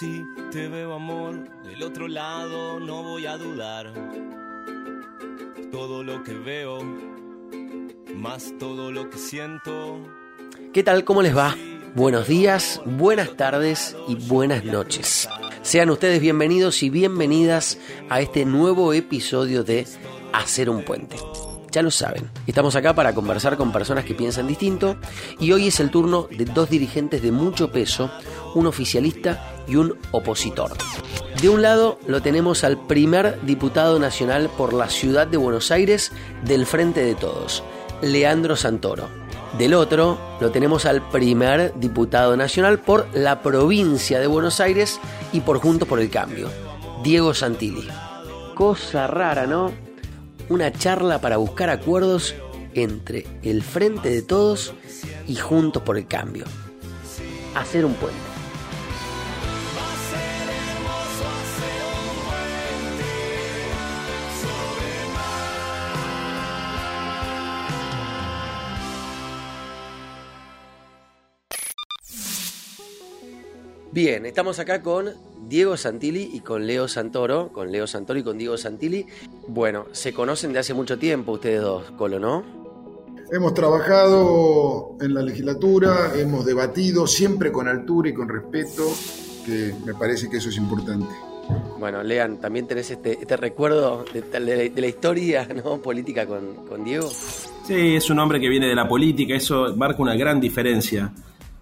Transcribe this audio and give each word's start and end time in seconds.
Si 0.00 0.24
te 0.50 0.66
veo 0.66 0.94
amor 0.94 1.62
del 1.62 1.82
otro 1.82 2.08
lado, 2.08 2.80
no 2.80 3.02
voy 3.02 3.26
a 3.26 3.36
dudar. 3.36 3.92
Todo 5.70 6.02
lo 6.02 6.24
que 6.24 6.32
veo, 6.32 6.80
más 8.14 8.50
todo 8.58 8.90
lo 8.92 9.10
que 9.10 9.18
siento. 9.18 9.98
¿Qué 10.72 10.82
tal? 10.82 11.04
¿Cómo 11.04 11.20
les 11.20 11.36
va? 11.36 11.54
Buenos 11.94 12.28
días, 12.28 12.80
buenas 12.86 13.36
tardes 13.36 13.94
y 14.08 14.14
buenas 14.14 14.64
noches. 14.64 15.28
Sean 15.60 15.90
ustedes 15.90 16.22
bienvenidos 16.22 16.82
y 16.82 16.88
bienvenidas 16.88 17.76
a 18.08 18.22
este 18.22 18.46
nuevo 18.46 18.94
episodio 18.94 19.64
de 19.64 19.86
Hacer 20.32 20.70
un 20.70 20.82
puente. 20.82 21.16
Ya 21.72 21.82
lo 21.82 21.90
saben, 21.90 22.30
estamos 22.46 22.74
acá 22.74 22.94
para 22.94 23.14
conversar 23.14 23.58
con 23.58 23.70
personas 23.70 24.06
que 24.06 24.14
piensan 24.14 24.48
distinto 24.48 24.96
y 25.38 25.52
hoy 25.52 25.68
es 25.68 25.78
el 25.78 25.90
turno 25.90 26.26
de 26.30 26.46
dos 26.46 26.70
dirigentes 26.70 27.20
de 27.20 27.32
mucho 27.32 27.70
peso, 27.70 28.10
un 28.54 28.66
oficialista 28.66 29.59
y 29.70 29.76
un 29.76 29.96
opositor. 30.10 30.72
De 31.40 31.48
un 31.48 31.62
lado 31.62 31.98
lo 32.06 32.20
tenemos 32.20 32.64
al 32.64 32.76
primer 32.86 33.40
diputado 33.42 33.98
nacional 33.98 34.50
por 34.58 34.74
la 34.74 34.90
ciudad 34.90 35.26
de 35.26 35.36
Buenos 35.36 35.70
Aires 35.70 36.12
del 36.44 36.66
Frente 36.66 37.02
de 37.02 37.14
Todos, 37.14 37.62
Leandro 38.02 38.56
Santoro. 38.56 39.08
Del 39.56 39.74
otro 39.74 40.18
lo 40.40 40.50
tenemos 40.50 40.86
al 40.86 41.08
primer 41.08 41.72
diputado 41.78 42.36
nacional 42.36 42.78
por 42.78 43.06
la 43.14 43.42
provincia 43.42 44.20
de 44.20 44.26
Buenos 44.26 44.60
Aires 44.60 45.00
y 45.32 45.40
por 45.40 45.60
Juntos 45.60 45.88
por 45.88 46.00
el 46.00 46.10
Cambio, 46.10 46.48
Diego 47.02 47.32
Santilli. 47.32 47.88
Cosa 48.54 49.06
rara, 49.06 49.46
¿no? 49.46 49.72
Una 50.48 50.72
charla 50.72 51.20
para 51.20 51.36
buscar 51.36 51.70
acuerdos 51.70 52.34
entre 52.74 53.26
el 53.42 53.62
Frente 53.62 54.10
de 54.10 54.22
Todos 54.22 54.74
y 55.26 55.36
Juntos 55.36 55.82
por 55.82 55.96
el 55.96 56.06
Cambio. 56.06 56.44
Hacer 57.54 57.84
un 57.84 57.94
puente. 57.94 58.29
Bien, 73.92 74.24
estamos 74.24 74.58
acá 74.60 74.82
con 74.82 75.10
Diego 75.48 75.76
Santilli 75.76 76.30
y 76.32 76.40
con 76.40 76.66
Leo 76.66 76.86
Santoro, 76.86 77.48
con 77.52 77.72
Leo 77.72 77.86
Santoro 77.86 78.18
y 78.18 78.22
con 78.22 78.38
Diego 78.38 78.56
Santilli. 78.56 79.04
Bueno, 79.48 79.86
se 79.92 80.12
conocen 80.12 80.52
de 80.52 80.60
hace 80.60 80.74
mucho 80.74 80.98
tiempo 80.98 81.32
ustedes 81.32 81.60
dos, 81.60 81.90
Colo, 81.92 82.20
¿no? 82.20 82.44
Hemos 83.32 83.54
trabajado 83.54 84.96
en 85.00 85.14
la 85.14 85.22
legislatura, 85.22 86.12
hemos 86.16 86.44
debatido 86.44 87.06
siempre 87.06 87.50
con 87.52 87.68
altura 87.68 88.10
y 88.10 88.14
con 88.14 88.28
respeto, 88.28 88.84
que 89.46 89.72
me 89.84 89.94
parece 89.94 90.28
que 90.28 90.36
eso 90.38 90.48
es 90.50 90.56
importante. 90.56 91.08
Bueno, 91.80 92.02
Lean, 92.04 92.38
también 92.40 92.68
tenés 92.68 92.90
este, 92.92 93.18
este 93.20 93.36
recuerdo 93.36 94.04
de, 94.12 94.22
de- 94.22 94.70
de 94.70 94.80
la 94.80 94.86
historia 94.86 95.48
¿no? 95.64 95.78
política 95.78 96.26
con, 96.26 96.66
con 96.68 96.84
Diego. 96.84 97.08
Sí, 97.66 97.96
es 97.96 98.08
un 98.10 98.18
hombre 98.20 98.40
que 98.40 98.48
viene 98.48 98.66
de 98.68 98.74
la 98.74 98.88
política, 98.88 99.34
eso 99.34 99.74
marca 99.76 100.00
una 100.02 100.14
gran 100.14 100.40
diferencia. 100.40 101.12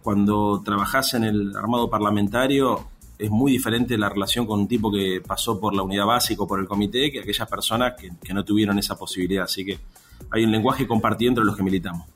Cuando 0.09 0.63
trabajás 0.65 1.13
en 1.13 1.25
el 1.25 1.55
armado 1.55 1.91
parlamentario 1.91 2.89
es 3.19 3.29
muy 3.29 3.53
diferente 3.53 3.99
la 3.99 4.09
relación 4.09 4.47
con 4.47 4.61
un 4.61 4.67
tipo 4.67 4.91
que 4.91 5.21
pasó 5.21 5.61
por 5.61 5.75
la 5.75 5.83
unidad 5.83 6.07
básica 6.07 6.45
o 6.45 6.47
por 6.47 6.61
el 6.61 6.67
comité 6.67 7.13
que 7.13 7.21
aquellas 7.21 7.47
personas 7.47 7.93
que, 7.93 8.13
que 8.25 8.33
no 8.33 8.43
tuvieron 8.43 8.79
esa 8.79 8.97
posibilidad. 8.97 9.45
Así 9.45 9.67
que 9.67 9.79
hay 10.31 10.45
un 10.45 10.51
lenguaje 10.51 10.87
compartido 10.87 11.29
entre 11.29 11.45
los 11.45 11.55
que 11.55 11.63
militamos. 11.63 12.07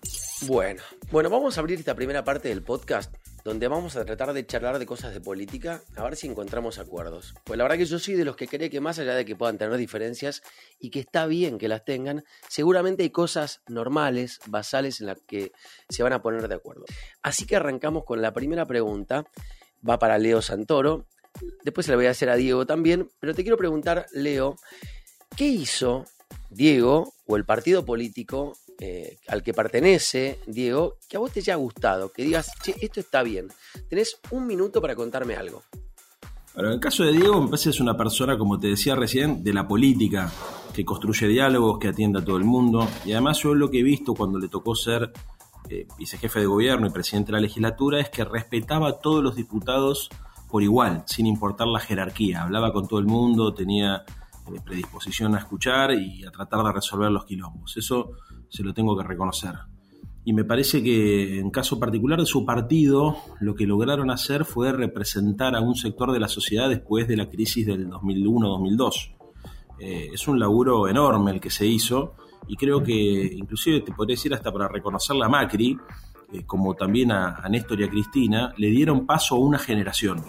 Bueno, 0.46 0.80
bueno, 1.10 1.28
vamos 1.28 1.58
a 1.58 1.60
abrir 1.60 1.80
esta 1.80 1.94
primera 1.94 2.24
parte 2.24 2.48
del 2.48 2.62
podcast 2.62 3.14
donde 3.44 3.68
vamos 3.68 3.96
a 3.96 4.04
tratar 4.04 4.32
de 4.32 4.46
charlar 4.46 4.78
de 4.78 4.86
cosas 4.86 5.12
de 5.12 5.20
política, 5.20 5.82
a 5.96 6.04
ver 6.04 6.16
si 6.16 6.26
encontramos 6.26 6.78
acuerdos. 6.78 7.34
Pues 7.44 7.58
la 7.58 7.64
verdad 7.64 7.78
que 7.78 7.86
yo 7.86 7.98
soy 7.98 8.14
de 8.14 8.24
los 8.24 8.36
que 8.36 8.46
cree 8.46 8.70
que 8.70 8.80
más 8.80 8.98
allá 8.98 9.14
de 9.14 9.24
que 9.24 9.36
puedan 9.36 9.58
tener 9.58 9.76
diferencias 9.76 10.42
y 10.78 10.90
que 10.90 11.00
está 11.00 11.26
bien 11.26 11.58
que 11.58 11.68
las 11.68 11.84
tengan, 11.84 12.24
seguramente 12.48 13.02
hay 13.02 13.10
cosas 13.10 13.62
normales, 13.68 14.38
basales 14.46 15.00
en 15.00 15.08
las 15.08 15.18
que 15.26 15.52
se 15.88 16.02
van 16.02 16.12
a 16.12 16.22
poner 16.22 16.48
de 16.48 16.54
acuerdo. 16.54 16.84
Así 17.22 17.46
que 17.46 17.56
arrancamos 17.56 18.04
con 18.04 18.22
la 18.22 18.32
primera 18.32 18.66
pregunta, 18.66 19.24
va 19.88 19.98
para 19.98 20.18
Leo 20.18 20.40
Santoro, 20.40 21.06
después 21.64 21.86
se 21.86 21.92
la 21.92 21.96
voy 21.96 22.06
a 22.06 22.10
hacer 22.10 22.30
a 22.30 22.36
Diego 22.36 22.66
también, 22.66 23.10
pero 23.18 23.34
te 23.34 23.42
quiero 23.42 23.56
preguntar, 23.56 24.06
Leo, 24.12 24.56
¿qué 25.36 25.46
hizo 25.46 26.04
Diego 26.50 27.12
o 27.26 27.36
el 27.36 27.44
partido 27.44 27.84
político 27.84 28.52
eh, 28.84 29.18
al 29.28 29.44
que 29.44 29.54
pertenece, 29.54 30.40
Diego, 30.44 30.96
que 31.08 31.16
a 31.16 31.20
vos 31.20 31.30
te 31.30 31.38
haya 31.38 31.54
gustado, 31.54 32.10
que 32.10 32.24
digas, 32.24 32.50
che, 32.64 32.74
esto 32.80 32.98
está 32.98 33.22
bien. 33.22 33.46
Tenés 33.88 34.18
un 34.32 34.44
minuto 34.44 34.82
para 34.82 34.96
contarme 34.96 35.36
algo. 35.36 35.62
Bueno, 36.52 36.70
en 36.70 36.74
el 36.74 36.80
caso 36.80 37.04
de 37.04 37.12
Diego, 37.12 37.40
me 37.40 37.46
parece 37.46 37.66
que 37.66 37.70
es 37.70 37.80
una 37.80 37.96
persona, 37.96 38.36
como 38.36 38.58
te 38.58 38.66
decía 38.66 38.96
recién, 38.96 39.44
de 39.44 39.54
la 39.54 39.68
política, 39.68 40.32
que 40.74 40.84
construye 40.84 41.28
diálogos, 41.28 41.78
que 41.78 41.86
atiende 41.86 42.18
a 42.18 42.24
todo 42.24 42.36
el 42.36 42.42
mundo. 42.42 42.88
Y 43.04 43.12
además 43.12 43.38
yo 43.38 43.54
lo 43.54 43.70
que 43.70 43.78
he 43.78 43.82
visto 43.84 44.14
cuando 44.14 44.40
le 44.40 44.48
tocó 44.48 44.74
ser 44.74 45.12
eh, 45.68 45.86
vicejefe 45.96 46.40
de 46.40 46.46
gobierno 46.46 46.88
y 46.88 46.90
presidente 46.90 47.28
de 47.28 47.34
la 47.34 47.42
legislatura 47.42 48.00
es 48.00 48.10
que 48.10 48.24
respetaba 48.24 48.88
a 48.88 48.98
todos 48.98 49.22
los 49.22 49.36
diputados 49.36 50.10
por 50.50 50.64
igual, 50.64 51.04
sin 51.06 51.26
importar 51.26 51.68
la 51.68 51.78
jerarquía. 51.78 52.42
Hablaba 52.42 52.72
con 52.72 52.88
todo 52.88 52.98
el 52.98 53.06
mundo, 53.06 53.54
tenía 53.54 54.02
eh, 54.52 54.60
predisposición 54.64 55.36
a 55.36 55.38
escuchar 55.38 55.92
y 55.92 56.24
a 56.24 56.32
tratar 56.32 56.64
de 56.64 56.72
resolver 56.72 57.12
los 57.12 57.24
quilombos. 57.24 57.76
Eso 57.76 58.16
se 58.52 58.62
lo 58.62 58.74
tengo 58.74 58.94
que 58.96 59.02
reconocer. 59.02 59.54
Y 60.24 60.34
me 60.34 60.44
parece 60.44 60.82
que 60.82 61.40
en 61.40 61.50
caso 61.50 61.80
particular 61.80 62.20
de 62.20 62.26
su 62.26 62.44
partido, 62.44 63.16
lo 63.40 63.54
que 63.54 63.66
lograron 63.66 64.10
hacer 64.10 64.44
fue 64.44 64.70
representar 64.72 65.56
a 65.56 65.60
un 65.60 65.74
sector 65.74 66.12
de 66.12 66.20
la 66.20 66.28
sociedad 66.28 66.68
después 66.68 67.08
de 67.08 67.16
la 67.16 67.30
crisis 67.30 67.66
del 67.66 67.88
2001-2002. 67.88 69.14
Eh, 69.80 70.10
es 70.12 70.28
un 70.28 70.38
laburo 70.38 70.86
enorme 70.86 71.32
el 71.32 71.40
que 71.40 71.50
se 71.50 71.66
hizo 71.66 72.14
y 72.46 72.56
creo 72.56 72.82
que 72.82 72.92
inclusive 72.92 73.80
te 73.80 73.92
podría 73.92 74.14
decir 74.14 74.34
hasta 74.34 74.52
para 74.52 74.68
reconocerla 74.68 75.26
a 75.26 75.28
Macri, 75.30 75.76
eh, 76.32 76.44
como 76.44 76.74
también 76.74 77.10
a, 77.10 77.36
a 77.36 77.48
Néstor 77.48 77.80
y 77.80 77.84
a 77.84 77.88
Cristina, 77.88 78.52
le 78.58 78.68
dieron 78.68 79.06
paso 79.06 79.36
a 79.36 79.38
una 79.38 79.58
generación 79.58 80.22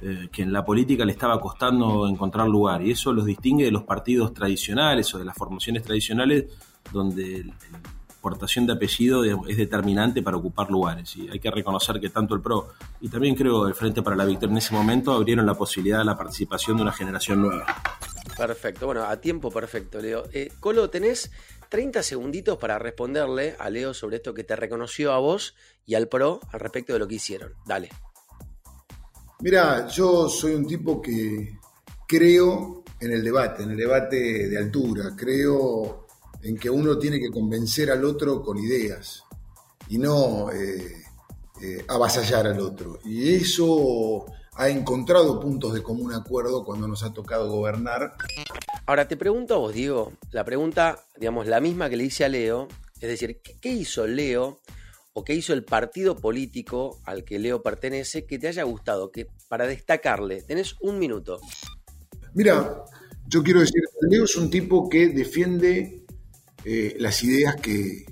eh, 0.00 0.28
que 0.30 0.42
en 0.42 0.52
la 0.52 0.64
política 0.64 1.04
le 1.04 1.10
estaba 1.10 1.40
costando 1.40 2.06
encontrar 2.06 2.48
lugar 2.48 2.86
y 2.86 2.92
eso 2.92 3.12
los 3.12 3.24
distingue 3.24 3.64
de 3.64 3.72
los 3.72 3.82
partidos 3.82 4.32
tradicionales 4.32 5.12
o 5.12 5.18
de 5.18 5.24
las 5.24 5.36
formaciones 5.36 5.82
tradicionales 5.82 6.46
donde 6.92 7.44
la 7.44 7.80
portación 8.20 8.66
de 8.66 8.72
apellido 8.72 9.24
es 9.46 9.56
determinante 9.56 10.22
para 10.22 10.36
ocupar 10.36 10.70
lugares 10.70 11.16
y 11.16 11.28
hay 11.28 11.38
que 11.38 11.50
reconocer 11.50 12.00
que 12.00 12.10
tanto 12.10 12.34
el 12.34 12.40
PRO 12.40 12.72
y 13.00 13.08
también 13.08 13.34
creo 13.34 13.66
el 13.66 13.74
Frente 13.74 14.02
para 14.02 14.16
la 14.16 14.24
Victoria 14.24 14.52
en 14.52 14.58
ese 14.58 14.74
momento 14.74 15.12
abrieron 15.12 15.46
la 15.46 15.54
posibilidad 15.54 15.98
de 15.98 16.04
la 16.04 16.16
participación 16.16 16.76
de 16.76 16.82
una 16.82 16.92
generación 16.92 17.40
nueva. 17.40 17.66
Perfecto, 18.36 18.86
bueno, 18.86 19.04
a 19.04 19.16
tiempo 19.20 19.50
perfecto, 19.50 20.00
Leo. 20.00 20.24
Eh, 20.32 20.52
Colo, 20.60 20.90
tenés 20.90 21.30
30 21.68 22.02
segunditos 22.02 22.58
para 22.58 22.78
responderle 22.78 23.56
a 23.58 23.70
Leo 23.70 23.94
sobre 23.94 24.16
esto 24.16 24.34
que 24.34 24.44
te 24.44 24.56
reconoció 24.56 25.12
a 25.12 25.18
vos 25.18 25.54
y 25.86 25.94
al 25.94 26.08
PRO 26.08 26.40
al 26.52 26.60
respecto 26.60 26.92
de 26.92 26.98
lo 26.98 27.08
que 27.08 27.16
hicieron. 27.16 27.54
Dale. 27.66 27.88
Mira, 29.40 29.86
yo 29.88 30.28
soy 30.28 30.54
un 30.54 30.66
tipo 30.66 31.00
que 31.00 31.58
creo 32.06 32.82
en 33.00 33.12
el 33.12 33.22
debate, 33.22 33.62
en 33.62 33.70
el 33.70 33.76
debate 33.76 34.48
de 34.48 34.58
altura, 34.58 35.14
creo 35.16 36.07
en 36.42 36.56
que 36.56 36.70
uno 36.70 36.98
tiene 36.98 37.18
que 37.18 37.30
convencer 37.30 37.90
al 37.90 38.04
otro 38.04 38.42
con 38.42 38.58
ideas 38.58 39.24
y 39.88 39.98
no 39.98 40.50
eh, 40.52 41.04
eh, 41.62 41.84
avasallar 41.88 42.46
al 42.46 42.60
otro. 42.60 42.98
Y 43.04 43.34
eso 43.34 44.26
ha 44.54 44.68
encontrado 44.68 45.40
puntos 45.40 45.74
de 45.74 45.82
común 45.82 46.12
acuerdo 46.12 46.64
cuando 46.64 46.88
nos 46.88 47.02
ha 47.02 47.12
tocado 47.12 47.50
gobernar. 47.50 48.14
Ahora 48.86 49.06
te 49.06 49.16
pregunto 49.16 49.54
a 49.54 49.58
vos, 49.58 49.74
Diego, 49.74 50.12
la 50.32 50.44
pregunta, 50.44 51.04
digamos, 51.16 51.46
la 51.46 51.60
misma 51.60 51.88
que 51.88 51.96
le 51.96 52.04
hice 52.04 52.24
a 52.24 52.28
Leo, 52.28 52.68
es 53.00 53.08
decir, 53.08 53.40
¿qué, 53.42 53.56
qué 53.60 53.70
hizo 53.70 54.06
Leo 54.06 54.60
o 55.12 55.24
qué 55.24 55.34
hizo 55.34 55.52
el 55.52 55.64
partido 55.64 56.16
político 56.16 57.00
al 57.04 57.24
que 57.24 57.38
Leo 57.38 57.62
pertenece 57.62 58.26
que 58.26 58.38
te 58.38 58.48
haya 58.48 58.64
gustado? 58.64 59.10
Que 59.10 59.28
para 59.48 59.66
destacarle, 59.66 60.42
tenés 60.42 60.74
un 60.80 60.98
minuto. 60.98 61.40
Mira, 62.34 62.84
yo 63.26 63.42
quiero 63.42 63.60
decir, 63.60 63.82
Leo 64.10 64.24
es 64.24 64.36
un 64.36 64.50
tipo 64.50 64.88
que 64.88 65.08
defiende 65.08 66.04
eh, 66.64 66.96
las 66.98 67.22
ideas 67.22 67.56
que, 67.56 68.04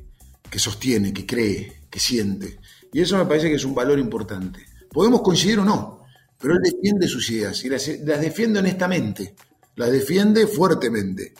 sostiene, 0.56 1.12
que 1.12 1.26
cree, 1.26 1.82
que 1.90 2.00
siente. 2.00 2.58
Y 2.92 3.00
eso 3.00 3.18
me 3.18 3.26
parece 3.26 3.48
que 3.48 3.56
es 3.56 3.64
un 3.64 3.74
valor 3.74 3.98
importante. 3.98 4.64
Podemos 4.90 5.20
coincidir 5.20 5.58
o 5.58 5.64
no, 5.64 6.04
pero 6.38 6.54
él 6.54 6.60
defiende 6.62 7.08
sus 7.08 7.28
ideas 7.30 7.62
y 7.64 7.68
las, 7.68 7.86
las 8.04 8.20
defiende 8.20 8.60
honestamente, 8.60 9.34
las 9.74 9.90
defiende 9.90 10.46
fuertemente, 10.46 11.34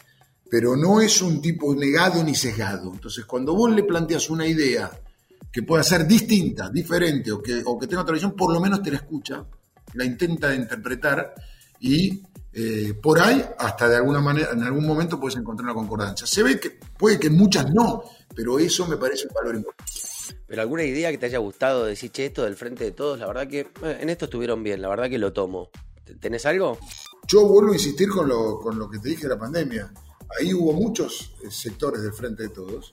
pero 0.50 0.76
no 0.76 1.00
es 1.00 1.23
un 1.23 1.41
tipo 1.41 1.75
negado 1.75 2.23
ni 2.23 2.35
sesgado. 2.35 2.93
Entonces, 2.93 3.25
cuando 3.25 3.55
vos 3.55 3.70
le 3.70 3.85
planteas 3.85 4.29
una 4.29 4.47
idea 4.47 4.91
que 5.50 5.62
pueda 5.62 5.82
ser 5.82 6.06
distinta, 6.06 6.69
diferente 6.69 7.32
o 7.32 7.43
que, 7.43 7.62
o 7.64 7.79
que 7.79 7.87
tenga 7.87 8.03
otra 8.03 8.12
visión, 8.12 8.37
por 8.37 8.53
lo 8.53 8.61
menos 8.61 8.82
te 8.82 8.91
la 8.91 8.99
escucha, 8.99 9.47
la 9.94 10.05
intenta 10.05 10.55
interpretar 10.55 11.32
y 11.81 12.23
eh, 12.58 12.94
por 12.94 13.20
ahí, 13.20 13.44
hasta 13.58 13.87
de 13.87 13.97
alguna 13.97 14.23
manera, 14.23 14.53
en 14.53 14.62
algún 14.62 14.87
momento 14.87 15.20
puedes 15.20 15.37
encontrar 15.37 15.67
una 15.67 15.75
concordancia. 15.75 16.26
Se 16.26 16.43
ve 16.43 16.58
que 16.58 16.70
puede 16.70 17.20
que 17.20 17.29
muchas 17.29 17.70
no, 17.75 18.03
pero 18.35 18.58
eso 18.58 18.87
me 18.87 18.97
parece 18.97 19.29
un 19.29 19.35
valor 19.35 19.56
importante. 19.56 19.93
Pero 20.47 20.62
alguna 20.62 20.82
idea 20.82 21.11
que 21.11 21.19
te 21.19 21.26
haya 21.26 21.37
gustado 21.37 21.85
decir, 21.85 22.11
che, 22.11 22.25
esto 22.25 22.44
del 22.44 22.56
frente 22.56 22.82
de 22.85 22.93
todos, 22.93 23.19
la 23.19 23.26
verdad 23.26 23.47
que 23.47 23.61
eh, 23.61 23.99
en 24.00 24.08
esto 24.08 24.25
estuvieron 24.25 24.62
bien, 24.62 24.81
la 24.81 24.88
verdad 24.88 25.11
que 25.11 25.19
lo 25.19 25.35
tomo. 25.35 25.69
¿Tenés 26.19 26.47
algo? 26.47 26.79
Yo 27.29 27.47
vuelvo 27.47 27.73
a 27.73 27.75
insistir 27.75 28.08
con 28.08 28.26
lo, 28.26 28.58
con 28.58 28.79
lo 28.79 28.88
que 28.88 29.00
te 29.00 29.11
dije 29.11 29.25
de 29.25 29.35
la 29.35 29.38
pandemia. 29.38 29.93
Ahí 30.41 30.55
hubo 30.55 30.73
muchos 30.73 31.35
eh, 31.44 31.50
sectores 31.50 32.00
del 32.00 32.14
frente 32.14 32.44
de 32.44 32.49
todos 32.49 32.91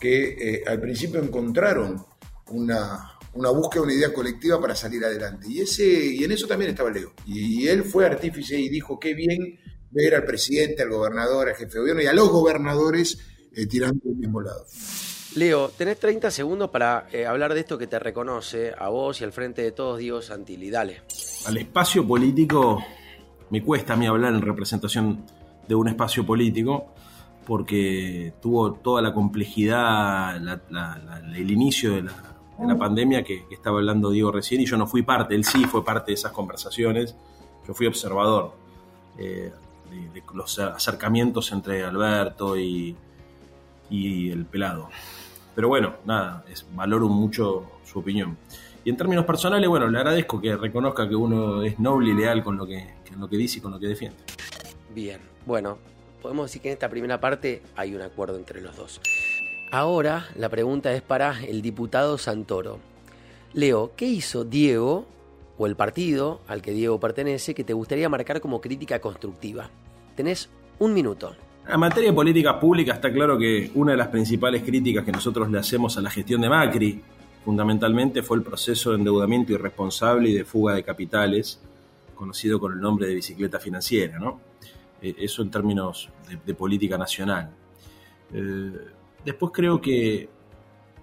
que 0.00 0.54
eh, 0.54 0.64
al 0.66 0.80
principio 0.80 1.22
encontraron 1.22 2.02
una, 2.46 3.11
una 3.34 3.50
búsqueda, 3.50 3.82
una 3.82 3.94
idea 3.94 4.12
colectiva 4.12 4.60
para 4.60 4.74
salir 4.74 5.04
adelante. 5.04 5.46
Y, 5.48 5.60
ese, 5.60 5.84
y 5.84 6.24
en 6.24 6.32
eso 6.32 6.46
también 6.46 6.70
estaba 6.70 6.90
Leo. 6.90 7.12
Y, 7.26 7.66
él 7.66 7.84
fue 7.84 8.06
artífice 8.06 8.58
y 8.58 8.68
dijo, 8.68 8.98
qué 8.98 9.14
bien 9.14 9.58
ver 9.90 10.14
al 10.14 10.24
presidente, 10.24 10.82
al 10.82 10.90
gobernador, 10.90 11.48
al 11.48 11.54
jefe 11.54 11.74
de 11.74 11.80
gobierno 11.80 12.02
y 12.02 12.06
a 12.06 12.12
los 12.12 12.30
gobernadores 12.30 13.18
eh, 13.54 13.66
tirando 13.66 14.00
del 14.04 14.16
mismo 14.16 14.40
lado. 14.40 14.64
Leo, 15.34 15.70
tenés 15.70 15.98
30 15.98 16.30
segundos 16.30 16.70
para 16.70 17.06
eh, 17.10 17.24
hablar 17.24 17.54
de 17.54 17.60
esto 17.60 17.78
que 17.78 17.86
te 17.86 17.98
reconoce 17.98 18.72
a 18.76 18.88
vos 18.90 19.20
y 19.20 19.24
al 19.24 19.32
frente 19.32 19.62
de 19.62 19.72
todos, 19.72 19.98
Diego 19.98 20.20
Santilli. 20.20 20.68
Dale. 20.70 21.02
Al 21.46 21.56
espacio 21.56 22.06
político 22.06 22.84
me 23.50 23.62
cuesta 23.62 23.94
a 23.94 23.96
mí 23.96 24.06
hablar 24.06 24.34
en 24.34 24.42
representación 24.42 25.24
de 25.66 25.74
un 25.74 25.88
espacio 25.88 26.26
político 26.26 26.92
porque 27.46 28.34
tuvo 28.40 28.74
toda 28.74 29.02
la 29.02 29.12
complejidad, 29.12 30.36
el 31.34 31.50
inicio 31.50 31.92
de 31.94 32.02
la, 32.02 32.32
la 32.66 32.76
pandemia 32.76 33.22
que, 33.22 33.46
estaba 33.50 33.78
hablando 33.78 34.10
Diego 34.10 34.32
recién 34.32 34.60
y 34.60 34.66
yo 34.66 34.76
no 34.76 34.86
fui 34.86 35.02
parte, 35.02 35.34
él 35.34 35.44
sí 35.44 35.64
fue 35.64 35.84
parte 35.84 36.12
de 36.12 36.14
esas 36.14 36.32
conversaciones, 36.32 37.14
yo 37.66 37.74
fui 37.74 37.86
observador 37.86 38.52
eh, 39.18 39.52
de, 39.90 40.22
los 40.34 40.58
acercamientos 40.58 41.52
entre 41.52 41.84
Alberto 41.84 42.56
y, 42.56 42.96
y, 43.90 44.30
el 44.30 44.46
pelado. 44.46 44.88
Pero 45.54 45.68
bueno, 45.68 45.96
nada, 46.04 46.44
es, 46.50 46.66
valoro 46.74 47.08
mucho 47.08 47.64
su 47.84 47.98
opinión. 47.98 48.38
Y 48.84 48.90
en 48.90 48.96
términos 48.96 49.24
personales, 49.24 49.68
bueno, 49.68 49.86
le 49.86 49.98
agradezco 49.98 50.40
que 50.40 50.56
reconozca 50.56 51.08
que 51.08 51.14
uno 51.14 51.62
es 51.62 51.78
noble 51.78 52.10
y 52.10 52.14
leal 52.14 52.42
con 52.42 52.56
lo 52.56 52.66
que, 52.66 52.94
con 53.08 53.20
lo 53.20 53.28
que 53.28 53.36
dice 53.36 53.58
y 53.58 53.60
con 53.60 53.72
lo 53.72 53.78
que 53.78 53.86
defiende. 53.86 54.18
Bien, 54.94 55.20
bueno, 55.46 55.78
podemos 56.20 56.46
decir 56.46 56.62
que 56.62 56.68
en 56.68 56.74
esta 56.74 56.88
primera 56.88 57.20
parte 57.20 57.62
hay 57.76 57.94
un 57.94 58.02
acuerdo 58.02 58.36
entre 58.36 58.60
los 58.60 58.76
dos. 58.76 59.00
Ahora 59.72 60.28
la 60.36 60.50
pregunta 60.50 60.92
es 60.92 61.00
para 61.00 61.42
el 61.42 61.62
diputado 61.62 62.18
Santoro. 62.18 62.78
Leo, 63.54 63.92
¿qué 63.96 64.04
hizo 64.04 64.44
Diego 64.44 65.06
o 65.56 65.66
el 65.66 65.76
partido 65.76 66.42
al 66.46 66.60
que 66.60 66.72
Diego 66.72 67.00
pertenece 67.00 67.54
que 67.54 67.64
te 67.64 67.72
gustaría 67.72 68.10
marcar 68.10 68.42
como 68.42 68.60
crítica 68.60 69.00
constructiva? 69.00 69.70
Tenés 70.14 70.50
un 70.78 70.92
minuto. 70.92 71.34
En 71.66 71.80
materia 71.80 72.10
de 72.10 72.14
políticas 72.14 72.56
públicas 72.56 72.96
está 72.96 73.10
claro 73.10 73.38
que 73.38 73.70
una 73.74 73.92
de 73.92 73.96
las 73.96 74.08
principales 74.08 74.62
críticas 74.62 75.06
que 75.06 75.12
nosotros 75.12 75.50
le 75.50 75.58
hacemos 75.58 75.96
a 75.96 76.02
la 76.02 76.10
gestión 76.10 76.42
de 76.42 76.50
Macri, 76.50 77.00
fundamentalmente, 77.42 78.22
fue 78.22 78.36
el 78.36 78.42
proceso 78.42 78.90
de 78.90 78.98
endeudamiento 78.98 79.54
irresponsable 79.54 80.28
y 80.28 80.34
de 80.34 80.44
fuga 80.44 80.74
de 80.74 80.82
capitales, 80.82 81.62
conocido 82.14 82.60
con 82.60 82.74
el 82.74 82.78
nombre 82.78 83.06
de 83.06 83.14
bicicleta 83.14 83.58
financiera, 83.58 84.18
¿no? 84.18 84.38
Eh, 85.00 85.14
eso 85.16 85.40
en 85.40 85.50
términos 85.50 86.10
de, 86.44 86.54
política 86.54 86.98
nacional. 86.98 87.48
Eh, 88.34 88.70
Después 89.24 89.52
creo 89.54 89.80
que 89.80 90.28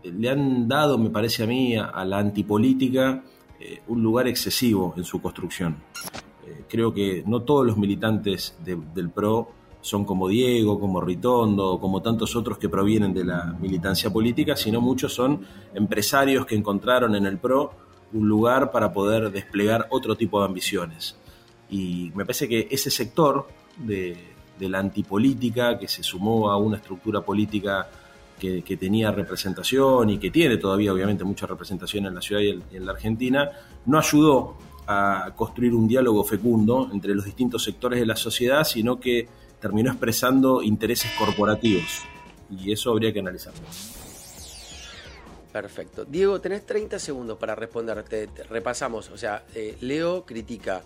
le 0.03 0.29
han 0.29 0.67
dado, 0.67 0.97
me 0.97 1.09
parece 1.09 1.43
a 1.43 1.47
mí, 1.47 1.75
a, 1.77 2.03
la 2.05 2.19
antipolítica 2.19 3.23
eh, 3.59 3.81
un 3.87 4.01
lugar 4.01 4.27
excesivo 4.27 4.93
en 4.97 5.03
su 5.03 5.21
construcción. 5.21 5.77
Eh, 6.45 6.63
creo 6.67 6.93
que 6.93 7.23
no 7.25 7.41
todos 7.41 7.65
los 7.65 7.77
militantes 7.77 8.57
del 8.63 9.09
PRO 9.09 9.51
son 9.81 10.03
como 10.03 10.27
Diego, 10.27 10.79
como 10.79 10.99
Ritondo, 10.99 11.79
como 11.79 12.01
tantos 12.01 12.35
otros 12.35 12.57
que 12.57 12.67
provienen 12.67 13.13
de 13.13 13.23
la 13.23 13.55
militancia 13.59 14.09
política, 14.09 14.55
sino 14.55 14.81
muchos 14.81 15.13
son 15.13 15.41
empresarios 15.73 16.45
que 16.45 16.55
encontraron 16.55 17.15
en 17.15 17.25
el 17.25 17.37
PRO 17.37 17.71
un 18.11 18.27
lugar 18.27 18.71
para 18.71 18.91
poder 18.91 19.31
desplegar 19.31 19.87
otro 19.91 20.15
tipo 20.15 20.39
de 20.39 20.47
ambiciones. 20.47 21.15
Y 21.69 22.11
me 22.15 22.25
parece 22.25 22.47
que 22.49 22.67
ese 22.69 22.89
sector 22.89 23.47
de 23.77 24.17
la 24.59 24.79
antipolítica, 24.79 25.77
que 25.77 25.87
se 25.87 26.03
sumó 26.03 26.49
a 26.51 26.57
una 26.57 26.77
estructura 26.77 27.21
política 27.21 27.87
que, 28.39 28.77
tenía 28.77 29.11
representación 29.11 30.09
y 30.09 30.17
que 30.17 30.31
tiene 30.31 30.57
todavía 30.57 30.93
obviamente 30.93 31.23
mucha 31.23 31.45
representación 31.45 32.05
en 32.05 32.15
la 32.15 32.21
ciudad 32.21 32.41
y 32.41 32.75
en, 32.75 32.85
la 32.85 32.93
Argentina, 32.93 33.49
no 33.85 33.99
ayudó 33.99 34.55
a 34.87 35.33
construir 35.35 35.75
un 35.75 35.87
diálogo 35.87 36.23
fecundo 36.23 36.89
entre 36.91 37.13
los 37.13 37.25
distintos 37.25 37.63
sectores 37.63 37.99
de 37.99 38.05
la 38.05 38.15
sociedad, 38.15 38.63
sino 38.63 38.99
que 38.99 39.27
terminó 39.59 39.91
expresando 39.91 40.63
intereses 40.63 41.11
corporativos. 41.19 42.01
Y 42.49 42.71
eso 42.71 42.89
habría 42.89 43.13
que 43.13 43.19
analizarlo. 43.19 43.61
Perfecto. 45.51 46.05
Diego, 46.05 46.39
tenés 46.39 46.65
30 46.65 46.97
segundos 46.97 47.37
para 47.37 47.53
responderte. 47.55 48.29
repasamos. 48.49 49.09
O 49.09 49.17
sea, 49.17 49.43
eh, 49.53 49.77
Leo 49.81 50.23
critica 50.25 50.81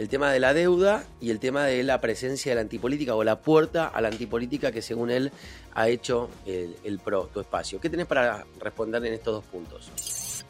el 0.00 0.08
tema 0.08 0.32
de 0.32 0.40
la 0.40 0.54
deuda 0.54 1.04
y 1.20 1.28
el 1.28 1.38
tema 1.38 1.66
de 1.66 1.82
la 1.82 2.00
presencia 2.00 2.52
de 2.52 2.54
la 2.54 2.62
antipolítica 2.62 3.14
o 3.14 3.22
la 3.22 3.42
puerta 3.42 3.86
a 3.86 4.00
la 4.00 4.08
antipolítica 4.08 4.72
que 4.72 4.80
según 4.80 5.10
él 5.10 5.30
ha 5.74 5.90
hecho 5.90 6.30
el, 6.46 6.98
PRO, 7.04 7.26
tu 7.26 7.38
espacio. 7.38 7.78
¿Qué 7.78 7.90
tenés 7.90 8.06
para 8.06 8.46
responder 8.60 9.04
en 9.04 9.12
estos 9.12 9.34
dos 9.34 9.44
puntos? 9.44 10.42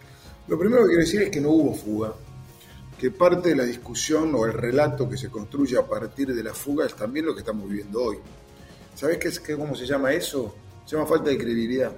Lo 0.46 0.56
primero 0.56 0.82
que 0.82 0.90
quiero 0.90 1.00
decir 1.00 1.22
es 1.22 1.30
que 1.30 1.40
no 1.40 1.50
hubo 1.50 1.74
fuga, 1.74 2.14
que 2.96 3.10
parte 3.10 3.48
de 3.48 3.56
la 3.56 3.64
discusión 3.64 4.32
o 4.36 4.46
el 4.46 4.52
relato 4.52 5.10
que 5.10 5.16
se 5.16 5.30
construye 5.30 5.76
a 5.76 5.84
partir 5.84 6.32
de 6.32 6.44
la 6.44 6.54
fuga 6.54 6.86
es 6.86 6.94
también 6.94 7.26
lo 7.26 7.34
que 7.34 7.40
estamos 7.40 7.68
viviendo 7.68 8.04
hoy. 8.04 8.18
¿Sabes 8.94 9.18
qué, 9.18 9.32
qué, 9.44 9.56
cómo 9.56 9.74
se 9.74 9.84
llama 9.84 10.12
eso? 10.12 10.54
Se 10.86 10.94
llama 10.94 11.08
falta 11.08 11.28
de 11.28 11.36
credibilidad, 11.36 11.90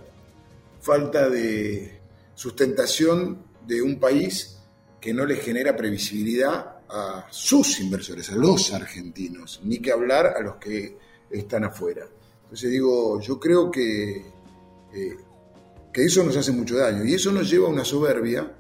falta 0.81 1.29
de 1.29 2.01
sustentación 2.35 3.45
de 3.67 3.83
un 3.83 4.01
país 4.01 4.57
que 5.03 5.13
no 5.13 5.27
le 5.27 5.37
genera 5.37 5.77
previsibilidad 5.77 6.82
a 6.93 7.27
sus 7.31 7.81
inversores, 7.81 8.31
a 8.31 8.37
los 8.37 8.73
argentinos, 8.73 9.61
ni 9.65 9.79
que 9.79 9.93
hablar 9.93 10.35
a 10.37 10.41
los 10.41 10.57
que 10.57 10.99
están 11.31 11.65
afuera. 11.65 12.07
Entonces 12.43 12.71
digo, 12.71 13.21
yo 13.21 13.41
creo 13.41 13.71
que, 13.71 14.27
que 15.93 16.05
eso 16.05 16.23
nos 16.23 16.37
hace 16.37 16.53
mucho 16.53 16.77
daño 16.77 17.05
y 17.05 17.15
eso 17.15 17.33
nos 17.33 17.49
lleva 17.51 17.67
a 17.67 17.71
una 17.71 17.85
soberbia 17.85 18.57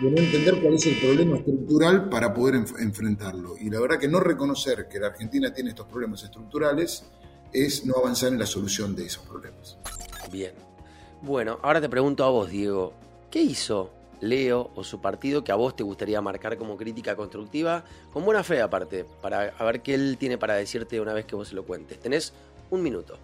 de 0.00 0.10
no 0.10 0.18
entender 0.18 0.60
cuál 0.60 0.74
es 0.74 0.86
el 0.86 0.98
problema 1.00 1.38
estructural 1.38 2.08
para 2.08 2.34
poder 2.34 2.56
enfrentarlo. 2.56 3.56
Y 3.58 3.70
la 3.70 3.80
verdad 3.80 3.98
que 3.98 4.08
no 4.08 4.20
reconocer 4.20 4.88
que 4.88 5.00
la 5.00 5.08
Argentina 5.08 5.52
tiene 5.52 5.70
estos 5.70 5.86
problemas 5.86 6.22
estructurales 6.24 7.04
es 7.52 7.86
no 7.86 7.94
avanzar 7.96 8.32
en 8.32 8.38
la 8.38 8.46
solución 8.46 8.94
de 8.94 9.06
esos 9.06 9.24
problemas. 9.24 9.78
Bien. 10.30 10.52
Bueno, 11.22 11.58
ahora 11.62 11.80
te 11.80 11.88
pregunto 11.88 12.24
a 12.24 12.30
vos, 12.30 12.50
Diego, 12.50 12.94
¿qué 13.30 13.40
hizo 13.40 13.90
Leo 14.22 14.70
o 14.74 14.84
su 14.84 15.00
partido 15.00 15.44
que 15.44 15.52
a 15.52 15.56
vos 15.56 15.76
te 15.76 15.82
gustaría 15.82 16.20
marcar 16.20 16.56
como 16.56 16.76
crítica 16.76 17.16
constructiva, 17.16 17.84
con 18.12 18.24
buena 18.24 18.42
fe 18.42 18.60
aparte, 18.62 19.04
para 19.20 19.50
ver 19.50 19.82
qué 19.82 19.94
él 19.94 20.16
tiene 20.18 20.38
para 20.38 20.54
decirte 20.54 21.00
una 21.00 21.12
vez 21.12 21.26
que 21.26 21.36
vos 21.36 21.48
se 21.48 21.54
lo 21.54 21.64
cuentes. 21.64 22.00
Tenés 22.00 22.32
un 22.70 22.82
minuto. 22.82 23.18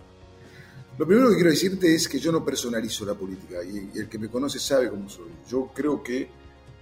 Lo 0.99 1.07
primero 1.07 1.29
que 1.29 1.37
quiero 1.37 1.51
decirte 1.51 1.95
es 1.95 2.09
que 2.09 2.19
yo 2.19 2.33
no 2.33 2.45
personalizo 2.45 3.07
la 3.07 3.15
política 3.15 3.63
y, 3.63 3.97
el 3.97 4.09
que 4.09 4.19
me 4.19 4.29
conoce 4.29 4.59
sabe 4.59 4.91
cómo 4.91 5.09
soy. 5.09 5.29
Yo 5.49 5.71
creo 5.73 6.03
que 6.03 6.29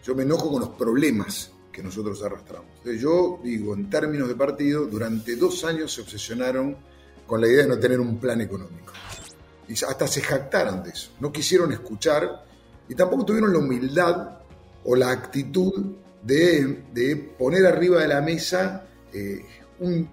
yo 0.02 0.14
me 0.14 0.22
enojo 0.22 0.50
con 0.50 0.60
los 0.60 0.70
problemas 0.70 1.52
que 1.70 1.82
nosotros 1.82 2.22
arrastramos. 2.22 2.70
Yo 2.98 3.38
digo, 3.44 3.74
en 3.74 3.90
términos 3.90 4.28
de 4.28 4.34
partido, 4.34 4.86
durante 4.86 5.36
dos 5.36 5.62
años 5.64 5.92
se 5.92 6.00
obsesionaron 6.00 6.74
con 7.26 7.42
la 7.42 7.48
idea 7.48 7.64
de 7.64 7.68
no 7.68 7.78
tener 7.78 8.00
un 8.00 8.18
plan 8.18 8.40
económico. 8.40 8.94
Y 9.68 9.72
hasta 9.72 10.06
se 10.06 10.22
jactaron 10.22 10.82
de 10.82 10.90
eso. 10.90 11.10
No 11.20 11.30
quisieron 11.30 11.70
escuchar 11.72 12.46
y 12.88 12.94
tampoco 12.94 13.24
tuvieron 13.24 13.52
la 13.52 13.58
humildad 13.58 14.38
o 14.84 14.94
la 14.94 15.10
actitud 15.10 15.96
de, 16.22 17.34
poner 17.38 17.66
arriba 17.66 18.00
de 18.00 18.08
la 18.08 18.20
mesa 18.20 18.86
eh, 19.12 19.44
un, 19.80 20.08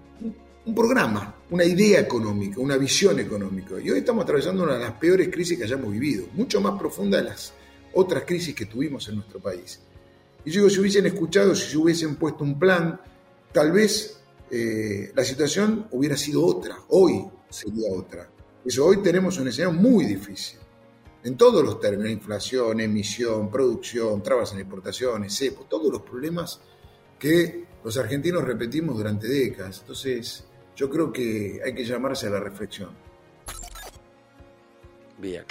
programa, 0.74 1.34
una 1.50 1.64
idea 1.64 2.00
económica, 2.00 2.58
una 2.58 2.78
visión 2.78 3.18
económica. 3.20 3.74
Y 3.82 3.90
hoy 3.90 3.98
estamos 3.98 4.24
atravesando 4.24 4.62
una 4.62 4.74
de 4.74 4.80
las 4.80 4.92
peores 4.92 5.28
crisis 5.28 5.58
que 5.58 5.64
hayamos 5.64 5.92
vivido, 5.92 6.26
mucho 6.32 6.60
más 6.60 6.78
profunda 6.78 7.18
de 7.18 7.24
las 7.24 7.52
otras 7.92 8.24
crisis 8.24 8.54
que 8.54 8.64
tuvimos 8.64 9.06
en 9.08 9.16
nuestro 9.16 9.40
país. 9.40 9.80
Y 10.44 10.50
yo 10.50 10.60
digo, 10.60 10.70
si 10.70 10.80
hubiesen 10.80 11.06
escuchado, 11.06 11.54
si 11.54 11.70
se 11.70 11.76
hubiesen 11.76 12.16
puesto 12.16 12.44
un 12.44 12.58
plan, 12.58 12.98
tal 13.52 13.72
vez 13.72 14.20
eh, 14.50 15.12
la 15.14 15.22
situación 15.22 15.86
hubiera 15.90 16.16
sido 16.16 16.44
otra, 16.44 16.78
hoy 16.88 17.26
sería 17.50 17.92
otra. 17.92 18.30
Eso 18.64 18.86
hoy 18.86 19.02
tenemos 19.02 19.38
una 19.38 19.50
escenario 19.50 19.78
muy 19.78 20.06
difícil 20.06 20.58
en 21.24 21.38
todos 21.38 21.64
los 21.64 21.80
términos, 21.80 22.12
inflación, 22.12 22.80
emisión, 22.80 23.50
producción, 23.50 24.22
trabas 24.22 24.52
en 24.52 24.60
exportaciones, 24.60 25.36
cepo, 25.36 25.64
todos 25.64 25.90
los 25.90 26.02
problemas 26.02 26.60
que 27.18 27.64
los 27.82 27.96
argentinos 27.96 28.44
repetimos 28.44 28.96
durante 28.96 29.26
décadas. 29.26 29.80
Entonces, 29.80 30.46
yo 30.76 30.90
creo 30.90 31.10
que 31.10 31.60
hay 31.64 31.74
que 31.74 31.84
llamarse 31.84 32.26
a 32.26 32.30
la 32.30 32.40
reflexión. 32.40 32.90
Bien, 35.18 35.44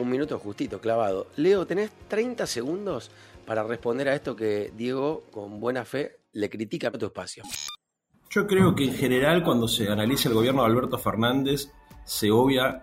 un 0.00 0.10
minuto 0.10 0.36
justito, 0.40 0.80
clavado. 0.80 1.28
Leo, 1.36 1.64
tenés 1.64 1.90
30 2.08 2.46
segundos 2.46 3.12
para 3.46 3.62
responder 3.62 4.08
a 4.08 4.16
esto 4.16 4.34
que 4.34 4.72
Diego, 4.76 5.24
con 5.30 5.60
buena 5.60 5.84
fe, 5.84 6.16
le 6.32 6.50
critica 6.50 6.88
a 6.88 6.92
tu 6.92 7.06
espacio. 7.06 7.44
Yo 8.30 8.46
creo 8.48 8.74
que 8.74 8.84
en 8.84 8.94
general 8.94 9.44
cuando 9.44 9.68
se 9.68 9.88
analiza 9.88 10.28
el 10.28 10.34
gobierno 10.34 10.62
de 10.62 10.68
Alberto 10.68 10.98
Fernández, 10.98 11.70
se 12.04 12.30
obvia 12.32 12.80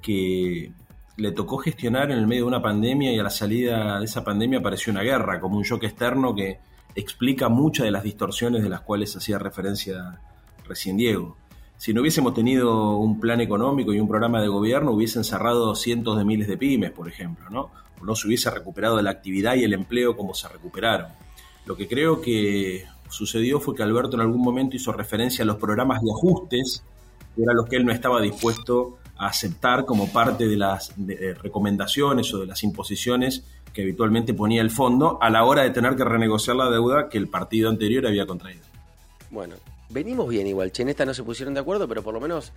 que 0.00 0.72
le 1.18 1.32
tocó 1.32 1.58
gestionar 1.58 2.12
en 2.12 2.18
el 2.18 2.28
medio 2.28 2.44
de 2.44 2.48
una 2.48 2.62
pandemia 2.62 3.12
y 3.12 3.18
a 3.18 3.24
la 3.24 3.30
salida 3.30 3.98
de 3.98 4.04
esa 4.04 4.22
pandemia 4.22 4.60
apareció 4.60 4.92
una 4.92 5.02
guerra, 5.02 5.40
como 5.40 5.56
un 5.56 5.64
shock 5.64 5.82
externo 5.82 6.34
que 6.34 6.60
explica 6.94 7.48
muchas 7.48 7.84
de 7.84 7.90
las 7.90 8.04
distorsiones 8.04 8.62
de 8.62 8.68
las 8.68 8.82
cuales 8.82 9.16
hacía 9.16 9.38
referencia 9.38 10.20
recién 10.66 10.96
Diego. 10.96 11.36
Si 11.76 11.92
no 11.92 12.02
hubiésemos 12.02 12.34
tenido 12.34 12.96
un 12.98 13.18
plan 13.18 13.40
económico 13.40 13.92
y 13.92 14.00
un 14.00 14.06
programa 14.06 14.40
de 14.40 14.48
gobierno, 14.48 14.92
hubiesen 14.92 15.24
cerrado 15.24 15.74
cientos 15.74 16.16
de 16.18 16.24
miles 16.24 16.46
de 16.46 16.56
pymes, 16.56 16.92
por 16.92 17.08
ejemplo, 17.08 17.50
¿no? 17.50 17.70
O 18.00 18.04
no 18.04 18.14
se 18.14 18.28
hubiese 18.28 18.50
recuperado 18.50 19.02
la 19.02 19.10
actividad 19.10 19.56
y 19.56 19.64
el 19.64 19.74
empleo 19.74 20.16
como 20.16 20.34
se 20.34 20.48
recuperaron. 20.48 21.08
Lo 21.66 21.76
que 21.76 21.88
creo 21.88 22.20
que 22.20 22.84
sucedió 23.08 23.58
fue 23.58 23.74
que 23.74 23.82
Alberto 23.82 24.14
en 24.14 24.22
algún 24.22 24.42
momento 24.42 24.76
hizo 24.76 24.92
referencia 24.92 25.42
a 25.42 25.46
los 25.46 25.56
programas 25.56 26.00
de 26.00 26.10
ajustes, 26.10 26.84
que 27.34 27.42
eran 27.42 27.56
los 27.56 27.66
que 27.68 27.76
él 27.76 27.84
no 27.84 27.92
estaba 27.92 28.20
dispuesto 28.20 28.97
aceptar 29.18 29.84
como 29.84 30.10
parte 30.12 30.46
de 30.46 30.56
las 30.56 30.94
recomendaciones 31.42 32.32
o 32.34 32.38
de 32.38 32.46
las 32.46 32.62
imposiciones 32.62 33.44
que 33.72 33.82
habitualmente 33.82 34.34
ponía 34.34 34.62
el 34.62 34.70
fondo 34.70 35.18
a 35.20 35.30
la 35.30 35.44
hora 35.44 35.62
de 35.62 35.70
tener 35.70 35.96
que 35.96 36.04
renegociar 36.04 36.56
la 36.56 36.70
deuda 36.70 37.08
que 37.08 37.18
el 37.18 37.28
partido 37.28 37.68
anterior 37.68 38.06
había 38.06 38.26
contraído. 38.26 38.62
Bueno, 39.30 39.56
venimos 39.90 40.28
bien 40.28 40.46
igual, 40.46 40.72
che, 40.72 40.82
en 40.82 40.88
esta 40.88 41.04
no 41.04 41.14
se 41.14 41.22
pusieron 41.22 41.54
de 41.54 41.60
acuerdo, 41.60 41.86
pero 41.86 42.02
por 42.02 42.14
lo 42.14 42.20
menos 42.20 42.52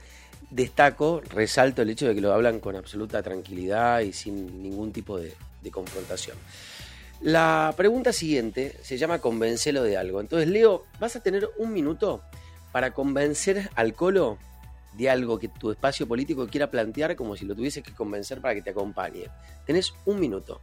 destaco, 0.50 1.22
resalto 1.30 1.82
el 1.82 1.90
hecho 1.90 2.08
de 2.08 2.16
que 2.16 2.22
lo 2.22 2.34
hablan 2.34 2.60
con 2.60 2.76
absoluta 2.76 3.22
tranquilidad 3.22 4.02
y 4.02 4.14
sin 4.14 4.62
ningún 4.62 4.92
tipo 4.92 5.18
de, 5.18 5.34
de 5.62 5.72
confrontación. 5.72 6.38
La 7.22 7.74
pregunta 7.78 8.14
siguiente 8.14 8.78
se 8.82 8.98
llama 8.98 9.20
convencelo 9.20 9.84
de 9.84 9.98
algo. 9.98 10.22
Entonces, 10.22 10.50
Leo, 10.50 10.86
vas 11.00 11.16
a 11.16 11.22
tener 11.22 11.48
un 11.58 11.72
minuto 11.72 12.22
para 12.72 12.94
convencer 12.94 13.70
al 13.76 13.94
Colo 13.94 14.38
de 14.94 15.10
algo 15.10 15.40
que 15.40 15.48
tu 15.48 15.72
espacio 15.72 16.08
político 16.08 16.48
quiera 16.48 16.70
plantear 16.70 17.16
como 17.16 17.36
si 17.36 17.46
lo 17.46 17.56
tuvieses 17.56 17.84
que 17.84 17.94
convencer 17.94 18.42
para 18.42 18.54
que 18.54 18.62
te 18.62 18.72
acompañe. 18.72 19.28
Tenés 19.66 19.94
un 20.06 20.20
minuto. 20.20 20.60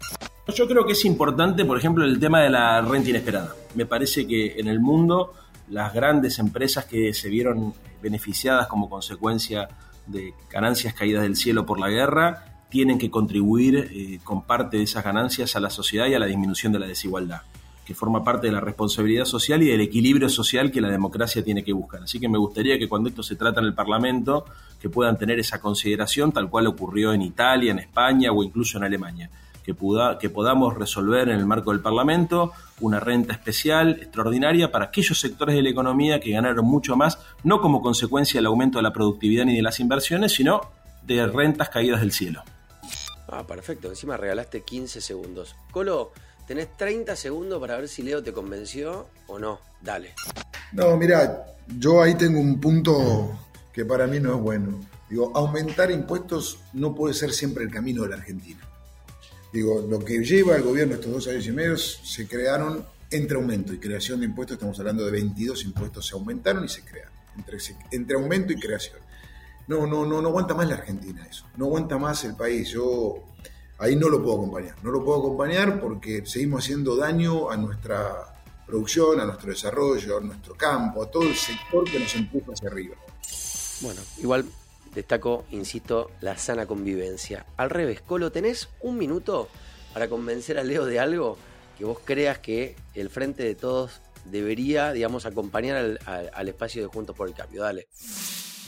Yo 0.54 0.66
creo 0.66 0.86
que 0.86 0.92
es 0.92 1.04
importante, 1.04 1.64
por 1.64 1.78
ejemplo, 1.78 2.04
el 2.04 2.18
tema 2.18 2.42
de 2.42 2.50
la 2.50 2.80
renta 2.80 3.10
inesperada. 3.10 3.54
Me 3.74 3.86
parece 3.86 4.26
que 4.26 4.58
en 4.58 4.68
el 4.68 4.80
mundo 4.80 5.34
las 5.68 5.92
grandes 5.92 6.38
empresas 6.38 6.86
que 6.86 7.12
se 7.12 7.28
vieron 7.28 7.74
beneficiadas 8.02 8.66
como 8.68 8.88
consecuencia 8.88 9.68
de 10.06 10.32
ganancias 10.50 10.94
caídas 10.94 11.22
del 11.22 11.36
cielo 11.36 11.66
por 11.66 11.78
la 11.78 11.88
guerra 11.88 12.44
tienen 12.70 12.98
que 12.98 13.10
contribuir 13.10 13.90
eh, 13.92 14.20
con 14.24 14.42
parte 14.42 14.78
de 14.78 14.84
esas 14.84 15.04
ganancias 15.04 15.56
a 15.56 15.60
la 15.60 15.70
sociedad 15.70 16.06
y 16.06 16.14
a 16.14 16.18
la 16.18 16.26
disminución 16.26 16.72
de 16.72 16.78
la 16.78 16.86
desigualdad 16.86 17.42
que 17.88 17.94
forma 17.94 18.22
parte 18.22 18.48
de 18.48 18.52
la 18.52 18.60
responsabilidad 18.60 19.24
social 19.24 19.62
y 19.62 19.68
del 19.68 19.80
equilibrio 19.80 20.28
social 20.28 20.70
que 20.70 20.78
la 20.78 20.90
democracia 20.90 21.42
tiene 21.42 21.64
que 21.64 21.72
buscar. 21.72 22.02
Así 22.02 22.20
que 22.20 22.28
me 22.28 22.36
gustaría 22.36 22.78
que 22.78 22.86
cuando 22.86 23.08
esto 23.08 23.22
se 23.22 23.34
trata 23.34 23.60
en 23.60 23.66
el 23.66 23.72
Parlamento, 23.72 24.44
que 24.78 24.90
puedan 24.90 25.16
tener 25.16 25.38
esa 25.38 25.58
consideración, 25.58 26.30
tal 26.30 26.50
cual 26.50 26.66
ocurrió 26.66 27.14
en 27.14 27.22
Italia, 27.22 27.70
en 27.72 27.78
España 27.78 28.30
o 28.30 28.42
incluso 28.42 28.76
en 28.76 28.84
Alemania. 28.84 29.30
Que, 29.64 29.74
que 30.20 30.28
podamos 30.28 30.74
resolver 30.74 31.30
en 31.30 31.38
el 31.38 31.46
marco 31.46 31.72
del 31.72 31.80
Parlamento 31.80 32.52
una 32.80 33.00
renta 33.00 33.32
especial, 33.32 33.98
extraordinaria, 34.02 34.70
para 34.70 34.84
aquellos 34.84 35.18
sectores 35.18 35.54
de 35.54 35.62
la 35.62 35.70
economía 35.70 36.20
que 36.20 36.32
ganaron 36.32 36.66
mucho 36.66 36.94
más, 36.94 37.18
no 37.42 37.62
como 37.62 37.80
consecuencia 37.80 38.36
del 38.36 38.46
aumento 38.48 38.76
de 38.76 38.82
la 38.82 38.92
productividad 38.92 39.46
ni 39.46 39.56
de 39.56 39.62
las 39.62 39.80
inversiones, 39.80 40.32
sino 40.32 40.60
de 41.04 41.26
rentas 41.26 41.70
caídas 41.70 42.00
del 42.00 42.12
cielo. 42.12 42.42
Ah, 43.28 43.44
perfecto. 43.46 43.88
Encima 43.88 44.18
regalaste 44.18 44.62
15 44.62 45.00
segundos. 45.00 45.56
Colo, 45.70 46.12
Tenés 46.48 46.74
30 46.78 47.14
segundos 47.14 47.60
para 47.60 47.76
ver 47.76 47.88
si 47.88 48.02
Leo 48.02 48.22
te 48.22 48.32
convenció 48.32 49.06
o 49.26 49.38
no. 49.38 49.60
Dale. 49.82 50.14
No, 50.72 50.96
mira, 50.96 51.44
yo 51.78 52.00
ahí 52.00 52.14
tengo 52.14 52.40
un 52.40 52.58
punto 52.58 53.38
que 53.70 53.84
para 53.84 54.06
mí 54.06 54.18
no 54.18 54.34
es 54.34 54.40
bueno. 54.40 54.80
Digo, 55.10 55.30
aumentar 55.36 55.90
impuestos 55.90 56.58
no 56.72 56.94
puede 56.94 57.12
ser 57.12 57.32
siempre 57.32 57.64
el 57.64 57.70
camino 57.70 58.02
de 58.04 58.08
la 58.08 58.16
Argentina. 58.16 58.60
Digo, 59.52 59.84
lo 59.88 59.98
que 59.98 60.24
lleva 60.24 60.56
el 60.56 60.62
gobierno 60.62 60.94
estos 60.94 61.12
dos 61.12 61.28
años 61.28 61.46
y 61.46 61.52
medio 61.52 61.76
se 61.76 62.26
crearon 62.26 62.84
entre 63.10 63.36
aumento 63.36 63.74
y 63.74 63.78
creación 63.78 64.20
de 64.20 64.26
impuestos, 64.26 64.54
estamos 64.54 64.78
hablando 64.78 65.04
de 65.04 65.10
22 65.10 65.64
impuestos, 65.64 66.06
se 66.06 66.14
aumentaron 66.14 66.64
y 66.64 66.68
se 66.68 66.82
crearon. 66.82 67.12
Entre, 67.36 67.58
entre 67.90 68.16
aumento 68.16 68.54
y 68.54 68.56
creación. 68.56 68.98
No, 69.66 69.86
no, 69.86 70.06
no, 70.06 70.22
no 70.22 70.28
aguanta 70.28 70.54
más 70.54 70.66
la 70.66 70.76
Argentina 70.76 71.26
eso. 71.30 71.44
No 71.58 71.66
aguanta 71.66 71.98
más 71.98 72.24
el 72.24 72.34
país. 72.34 72.70
Yo 72.70 73.22
ahí 73.78 73.96
no 73.96 74.08
lo 74.08 74.22
puedo 74.22 74.36
acompañar. 74.36 74.74
No 74.82 74.90
lo 74.90 75.04
puedo 75.04 75.18
acompañar 75.20 75.80
porque 75.80 76.24
seguimos 76.26 76.64
haciendo 76.64 76.96
daño 76.96 77.50
a 77.50 77.56
nuestra 77.56 78.34
producción, 78.66 79.20
a 79.20 79.24
nuestro 79.24 79.50
desarrollo, 79.50 80.18
a 80.18 80.20
nuestro 80.20 80.54
campo, 80.54 81.02
a 81.02 81.10
todo 81.10 81.22
el 81.22 81.34
sector 81.34 81.90
que 81.90 81.98
nos 81.98 82.14
empuja 82.14 82.52
hacia 82.52 82.68
arriba. 82.68 82.96
Bueno, 83.80 84.00
igual 84.18 84.44
destaco, 84.94 85.44
insisto, 85.50 86.10
la 86.20 86.36
sana 86.36 86.66
convivencia. 86.66 87.46
Al 87.56 87.70
revés, 87.70 88.00
Colo, 88.02 88.30
¿tenés 88.30 88.68
un 88.80 88.98
minuto 88.98 89.48
para 89.94 90.08
convencer 90.08 90.58
a 90.58 90.64
Leo 90.64 90.84
de 90.84 91.00
algo 91.00 91.38
que 91.78 91.84
vos 91.84 91.98
creas 92.04 92.38
que 92.38 92.76
el 92.94 93.08
Frente 93.08 93.44
de 93.44 93.54
Todos 93.54 94.00
debería, 94.24 94.92
digamos, 94.92 95.24
acompañar 95.24 95.76
al, 95.76 96.30
al 96.34 96.48
espacio 96.48 96.82
de 96.82 96.88
Juntos 96.88 97.16
por 97.16 97.28
el 97.28 97.34
Cambio? 97.34 97.62
Dale. 97.62 97.88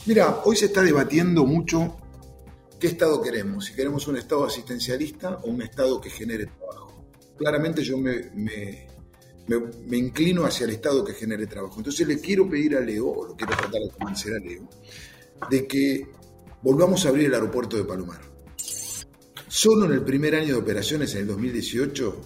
Mira, 0.06 0.40
hoy 0.44 0.56
se 0.56 0.66
está 0.66 0.82
debatiendo 0.82 1.44
mucho 1.44 1.96
¿Qué 2.80 2.86
Estado 2.86 3.20
queremos? 3.20 3.66
Si 3.66 3.74
queremos 3.74 4.08
un 4.08 4.16
Estado 4.16 4.46
asistencialista 4.46 5.38
o 5.42 5.50
un 5.50 5.60
Estado 5.60 6.00
que 6.00 6.08
genere 6.08 6.46
trabajo. 6.46 7.04
Claramente 7.36 7.82
yo 7.82 7.98
me, 7.98 8.86
inclino 9.92 10.46
hacia 10.46 10.64
el 10.64 10.70
Estado 10.70 11.04
que 11.04 11.12
genere 11.12 11.46
trabajo. 11.46 11.74
Entonces 11.76 12.08
le 12.08 12.18
quiero 12.18 12.48
pedir 12.48 12.78
a 12.78 12.80
Leo, 12.80 13.06
o 13.06 13.26
lo 13.26 13.36
quiero 13.36 13.54
tratar 13.54 13.82
de 13.82 13.90
convencer 13.90 14.32
a 14.32 14.38
Leo, 14.38 14.66
de 15.50 15.66
que 15.66 16.06
volvamos 16.62 17.04
a 17.04 17.10
abrir 17.10 17.26
el 17.26 17.34
aeropuerto 17.34 17.76
de 17.76 17.84
Palomar. 17.84 18.22
Solo 19.46 19.84
en 19.84 19.92
el 19.92 20.02
primer 20.02 20.34
año 20.34 20.54
de 20.54 20.60
operaciones, 20.60 21.14
en 21.14 21.22
el 21.22 21.26
2018, 21.26 22.20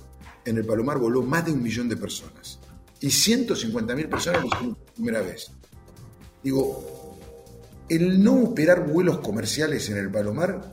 en 0.45 0.57
el 0.57 0.65
Palomar 0.65 0.99
voló 0.99 1.23
más 1.23 1.45
de 1.47 1.51
un 1.51 1.65
millón 1.65 1.89
de 1.89 1.97
personas. 1.97 2.61
Y 3.01 3.09
150.000 3.09 4.09
personas 4.09 4.45
por 4.45 4.77
primera 4.95 5.21
vez. 5.21 5.51
Digo, 6.45 7.04
el 7.89 8.23
no 8.23 8.35
operar 8.43 8.87
vuelos 8.87 9.19
comerciales 9.19 9.89
en 9.91 9.99
el 9.99 10.11
Palomar 10.11 10.73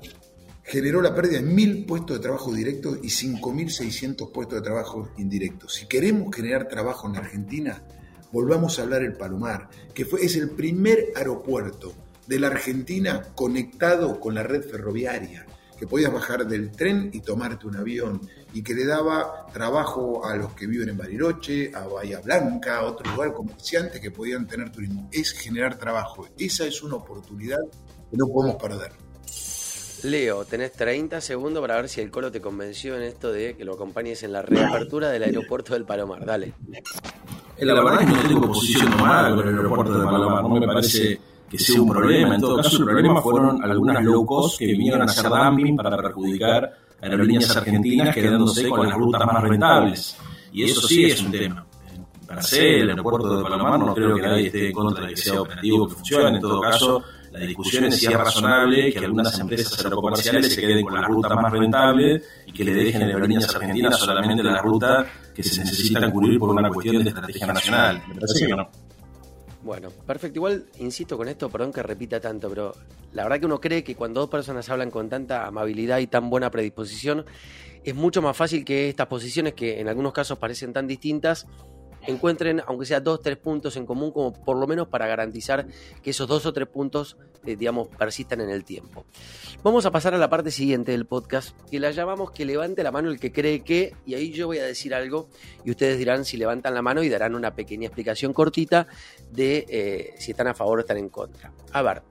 generó 0.64 1.02
la 1.02 1.14
pérdida 1.14 1.40
de 1.40 1.46
mil 1.46 1.86
puestos 1.86 2.18
de 2.18 2.24
trabajo 2.24 2.54
directos 2.54 3.00
y 3.04 3.08
5.600 3.08 4.32
puestos 4.32 4.60
de 4.60 4.62
trabajo 4.62 5.10
indirectos. 5.18 5.76
Si 5.76 5.88
queremos 5.88 6.34
generar 6.36 6.68
trabajo 6.68 7.10
en 7.10 7.18
Argentina, 7.18 7.84
volvamos 8.32 8.80
a 8.80 8.84
hablar 8.84 9.02
del 9.02 9.14
Palomar, 9.18 9.70
que 9.94 10.06
fue, 10.06 10.24
es 10.24 10.36
el 10.36 10.52
primer 10.52 11.08
aeropuerto 11.16 11.94
de 12.28 12.40
la 12.40 12.48
Argentina 12.48 13.22
conectado 13.36 14.20
con 14.20 14.36
la 14.36 14.44
red 14.44 14.64
ferroviaria 14.64 15.46
que 15.82 15.88
podías 15.88 16.14
bajar 16.14 16.46
del 16.46 16.70
tren 16.70 17.10
y 17.12 17.22
tomarte 17.22 17.66
un 17.66 17.76
avión 17.76 18.22
y 18.54 18.62
que 18.62 18.76
le 18.76 18.86
daba 18.86 19.48
trabajo 19.52 20.24
a 20.24 20.36
los 20.36 20.54
que 20.54 20.68
viven 20.68 20.90
en 20.90 20.98
Bariloche, 20.98 21.72
a 21.74 21.88
Bahía 21.88 22.20
Blanca, 22.20 22.78
a 22.78 22.84
otro 22.84 23.12
lugar, 23.12 23.34
comerciantes 23.34 24.00
que 24.00 24.12
podían 24.12 24.46
tener 24.46 24.72
turismo. 24.72 25.10
Es 25.12 25.32
generar 25.32 25.80
trabajo. 25.80 26.28
Esa 26.38 26.68
es 26.68 26.84
una 26.84 26.98
oportunidad 26.98 27.58
que 28.12 28.16
no 28.16 28.28
podemos 28.28 28.62
perder. 28.62 28.92
Leo, 30.04 30.46
tenés 30.46 30.74
30 30.74 31.20
segundos 31.20 31.62
para 31.62 31.78
ver 31.78 31.90
si 31.90 32.00
el 32.00 32.12
Colo 32.12 32.32
te 32.32 32.42
convenció 32.42 32.96
en 32.96 33.02
esto 33.02 33.32
de 33.32 33.58
que 33.58 33.66
lo 33.66 33.74
acompañes 33.74 34.22
en 34.22 34.34
la 34.34 34.44
reapertura 34.44 35.10
del 35.10 35.24
aeropuerto 35.24 35.74
del 35.74 35.86
Palomar. 35.86 36.24
Dale. 36.24 36.54
La 37.58 37.74
verdad 37.74 38.04
es 38.04 38.08
que 38.08 38.14
no 38.14 38.28
tengo 38.28 38.48
posición 38.50 38.92
tomada 38.92 39.36
con 39.36 39.48
el 39.48 39.58
aeropuerto 39.58 39.98
del 39.98 40.06
Palomar. 40.06 40.44
No 40.44 40.50
me 40.60 40.68
parece 40.68 41.20
que 41.52 41.60
sea 41.60 41.82
un 41.82 41.90
problema. 41.90 42.36
En 42.36 42.42
todo 42.42 42.56
caso, 42.56 42.78
el 42.78 42.86
problema 42.86 43.22
fueron 43.22 43.62
algunas 43.62 44.02
low 44.04 44.26
cost 44.26 44.58
que 44.58 44.68
vinieron 44.68 45.02
a 45.02 45.06
hacer 45.06 45.30
dumping 45.30 45.76
para 45.76 45.98
perjudicar 45.98 46.64
a 46.64 47.06
aerolíneas 47.06 47.58
argentinas 47.58 48.16
quedándose 48.16 48.70
con 48.70 48.88
las 48.88 48.98
rutas 48.98 49.26
más 49.26 49.44
rentables. 49.44 50.18
Y 50.54 50.64
eso 50.64 50.88
sí 50.88 51.06
es 51.06 51.22
un 51.22 51.32
tema. 51.32 51.66
Para 52.26 52.42
ser 52.42 52.64
el 52.64 52.90
aeropuerto 52.92 53.36
de 53.36 53.44
Palomar 53.44 53.78
no 53.78 53.94
creo 53.94 54.16
que 54.16 54.22
nadie 54.22 54.46
esté 54.48 54.68
en 54.68 54.74
contra 54.74 55.06
de 55.06 55.14
que 55.14 55.18
sea 55.18 55.42
operativo, 55.42 55.88
que 55.90 55.96
funcione. 55.96 56.36
En 56.38 56.42
todo 56.42 56.62
caso, 56.62 57.04
la 57.34 57.40
discusión 57.40 57.84
es 57.86 57.98
si 57.98 58.06
es 58.06 58.14
razonable 58.14 58.94
que 58.94 59.00
algunas 59.00 59.38
empresas 59.38 59.84
aerocomerciales 59.84 60.54
se 60.54 60.62
queden 60.62 60.86
con 60.86 60.94
la 60.94 61.02
ruta 61.02 61.36
más 61.36 61.52
rentable 61.52 62.22
y 62.46 62.54
que 62.54 62.64
le 62.64 62.74
dejen 62.74 63.04
a 63.04 63.06
aerolíneas 63.08 63.54
argentinas 63.54 63.98
solamente 64.00 64.42
la 64.42 64.62
ruta 64.62 65.06
que 65.36 65.44
se 65.44 65.60
necesita 65.60 66.10
cubrir 66.10 66.40
por 66.40 66.52
una 66.52 66.70
cuestión 66.70 67.04
de 67.04 67.10
estrategia 67.10 67.48
nacional. 67.48 68.02
Me 68.08 68.16
parece 68.16 68.48
que 68.48 68.56
no. 68.56 68.70
Bueno, 69.64 69.90
perfecto. 69.90 70.40
Igual, 70.40 70.66
insisto 70.80 71.18
con 71.18 71.28
esto, 71.28 71.50
perdón 71.50 71.72
que 71.72 71.84
repita 71.84 72.20
tanto, 72.20 72.50
pero 72.50 72.74
la 73.14 73.24
verdad 73.24 73.40
que 73.40 73.46
uno 73.46 73.62
cree 73.62 73.84
que 73.84 73.96
cuando 73.96 74.22
dos 74.22 74.30
personas 74.30 74.68
hablan 74.70 74.90
con 74.90 75.08
tanta 75.08 75.46
amabilidad 75.46 76.00
y 76.00 76.08
tan 76.08 76.30
buena 76.30 76.50
predisposición, 76.50 77.26
es 77.84 77.96
mucho 77.96 78.22
más 78.22 78.36
fácil 78.36 78.66
que 78.66 78.90
estas 78.90 79.08
posiciones, 79.08 79.54
que 79.54 79.80
en 79.80 79.88
algunos 79.88 80.14
casos 80.14 80.38
parecen 80.38 80.74
tan 80.74 80.88
distintas, 80.88 81.48
encuentren, 82.08 82.62
aunque 82.66 82.86
sea 82.86 83.00
dos, 83.00 83.22
tres 83.22 83.38
puntos 83.38 83.76
en 83.78 83.86
común, 83.86 84.12
como 84.12 84.34
por 84.34 84.58
lo 84.58 84.68
menos 84.68 84.88
para 84.88 85.08
garantizar 85.08 85.68
que 86.02 86.12
esos 86.12 86.28
dos 86.28 86.46
o 86.46 86.54
tres 86.54 86.68
puntos, 86.68 87.18
eh, 87.46 87.56
digamos, 87.56 87.88
persistan 87.90 88.42
en 88.42 88.50
el 88.50 88.64
tiempo. 88.64 89.06
Vamos 89.64 89.86
a 89.86 89.92
pasar 89.92 90.14
a 90.14 90.18
la 90.18 90.30
parte 90.30 90.52
siguiente 90.52 90.92
del 90.92 91.06
podcast, 91.06 91.56
que 91.70 91.80
la 91.80 91.92
llamamos 91.92 92.32
que 92.32 92.46
levante 92.46 92.84
la 92.84 92.92
mano 92.92 93.10
el 93.10 93.20
que 93.20 93.32
cree 93.32 93.62
que, 93.62 93.94
y 94.06 94.16
ahí 94.16 94.32
yo 94.32 94.48
voy 94.48 94.60
a 94.60 94.66
decir 94.66 94.94
algo, 94.94 95.30
y 95.64 95.72
ustedes 95.72 95.98
dirán 95.98 96.26
si 96.26 96.38
levantan 96.38 96.74
la 96.74 96.82
mano 96.82 97.04
y 97.04 97.10
darán 97.10 97.36
una 97.36 97.54
pequeña 97.56 97.88
explicación 97.88 98.34
cortita 98.34 98.88
de 99.32 99.66
eh, 99.70 100.14
si 100.18 100.32
están 100.32 100.48
a 100.48 100.54
favor 100.54 100.80
o 100.80 100.82
están 100.82 100.98
en 100.98 101.10
contra. 101.10 101.54
A 101.72 101.82
ver, 101.82 102.02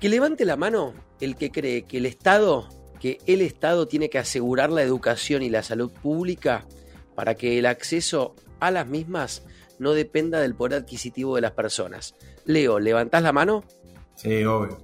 que 0.00 0.08
levante 0.08 0.44
la 0.44 0.56
mano 0.56 0.94
el 1.20 1.36
que 1.36 1.50
cree 1.50 1.82
que 1.82 1.98
el 1.98 2.06
Estado 2.06 2.68
que 3.04 3.18
el 3.26 3.42
Estado 3.42 3.86
tiene 3.86 4.08
que 4.08 4.18
asegurar 4.18 4.70
la 4.70 4.80
educación 4.80 5.42
y 5.42 5.50
la 5.50 5.62
salud 5.62 5.90
pública 5.90 6.66
para 7.14 7.34
que 7.34 7.58
el 7.58 7.66
acceso 7.66 8.34
a 8.66 8.70
las 8.70 8.86
mismas 8.86 9.42
no 9.78 9.92
dependa 9.92 10.40
del 10.40 10.54
poder 10.54 10.80
adquisitivo 10.80 11.34
de 11.36 11.42
las 11.42 11.52
personas. 11.52 12.14
Leo, 12.44 12.78
¿levantás 12.78 13.22
la 13.22 13.32
mano? 13.32 13.64
Sí, 14.16 14.44
obvio. 14.44 14.78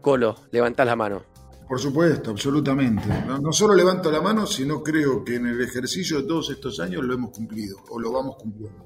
Colo, 0.00 0.36
levantás 0.50 0.86
la 0.86 0.96
mano. 0.96 1.24
Por 1.68 1.78
supuesto, 1.78 2.30
absolutamente. 2.30 3.06
No, 3.26 3.38
no, 3.38 3.52
solo 3.52 3.74
levanto 3.74 4.10
la 4.10 4.20
mano, 4.20 4.46
sino 4.46 4.82
creo 4.82 5.24
que 5.24 5.36
en 5.36 5.46
el 5.46 5.60
ejercicio 5.60 6.20
de 6.20 6.26
todos 6.26 6.50
estos 6.50 6.80
años 6.80 7.04
lo 7.04 7.14
hemos 7.14 7.30
cumplido 7.30 7.76
o 7.90 8.00
lo 8.00 8.10
vamos 8.10 8.36
cumpliendo. 8.36 8.84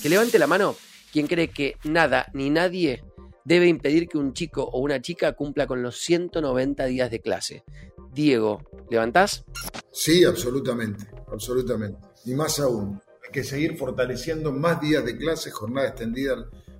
Que 0.00 0.08
levante 0.08 0.38
la 0.38 0.46
mano 0.46 0.74
quien 1.12 1.26
cree 1.26 1.50
que 1.50 1.76
nada 1.84 2.26
ni 2.32 2.50
nadie 2.50 3.04
debe 3.44 3.68
impedir 3.68 4.08
que 4.08 4.18
un 4.18 4.32
chico 4.32 4.64
o 4.64 4.80
una 4.80 5.00
chica 5.00 5.32
cumpla 5.34 5.66
con 5.66 5.82
los 5.82 5.98
190 5.98 6.86
días 6.86 7.10
de 7.10 7.20
clase. 7.20 7.64
Diego, 8.12 8.62
¿levantás? 8.90 9.44
Sí, 9.92 10.24
absolutamente, 10.24 11.06
absolutamente. 11.30 11.98
Y 12.24 12.34
más 12.34 12.58
aún, 12.58 13.00
hay 13.24 13.30
que 13.32 13.44
seguir 13.44 13.76
fortaleciendo 13.76 14.52
más 14.52 14.80
días 14.80 15.04
de 15.04 15.16
clase, 15.16 15.50
jornada 15.50 15.88
extendida 15.88 16.36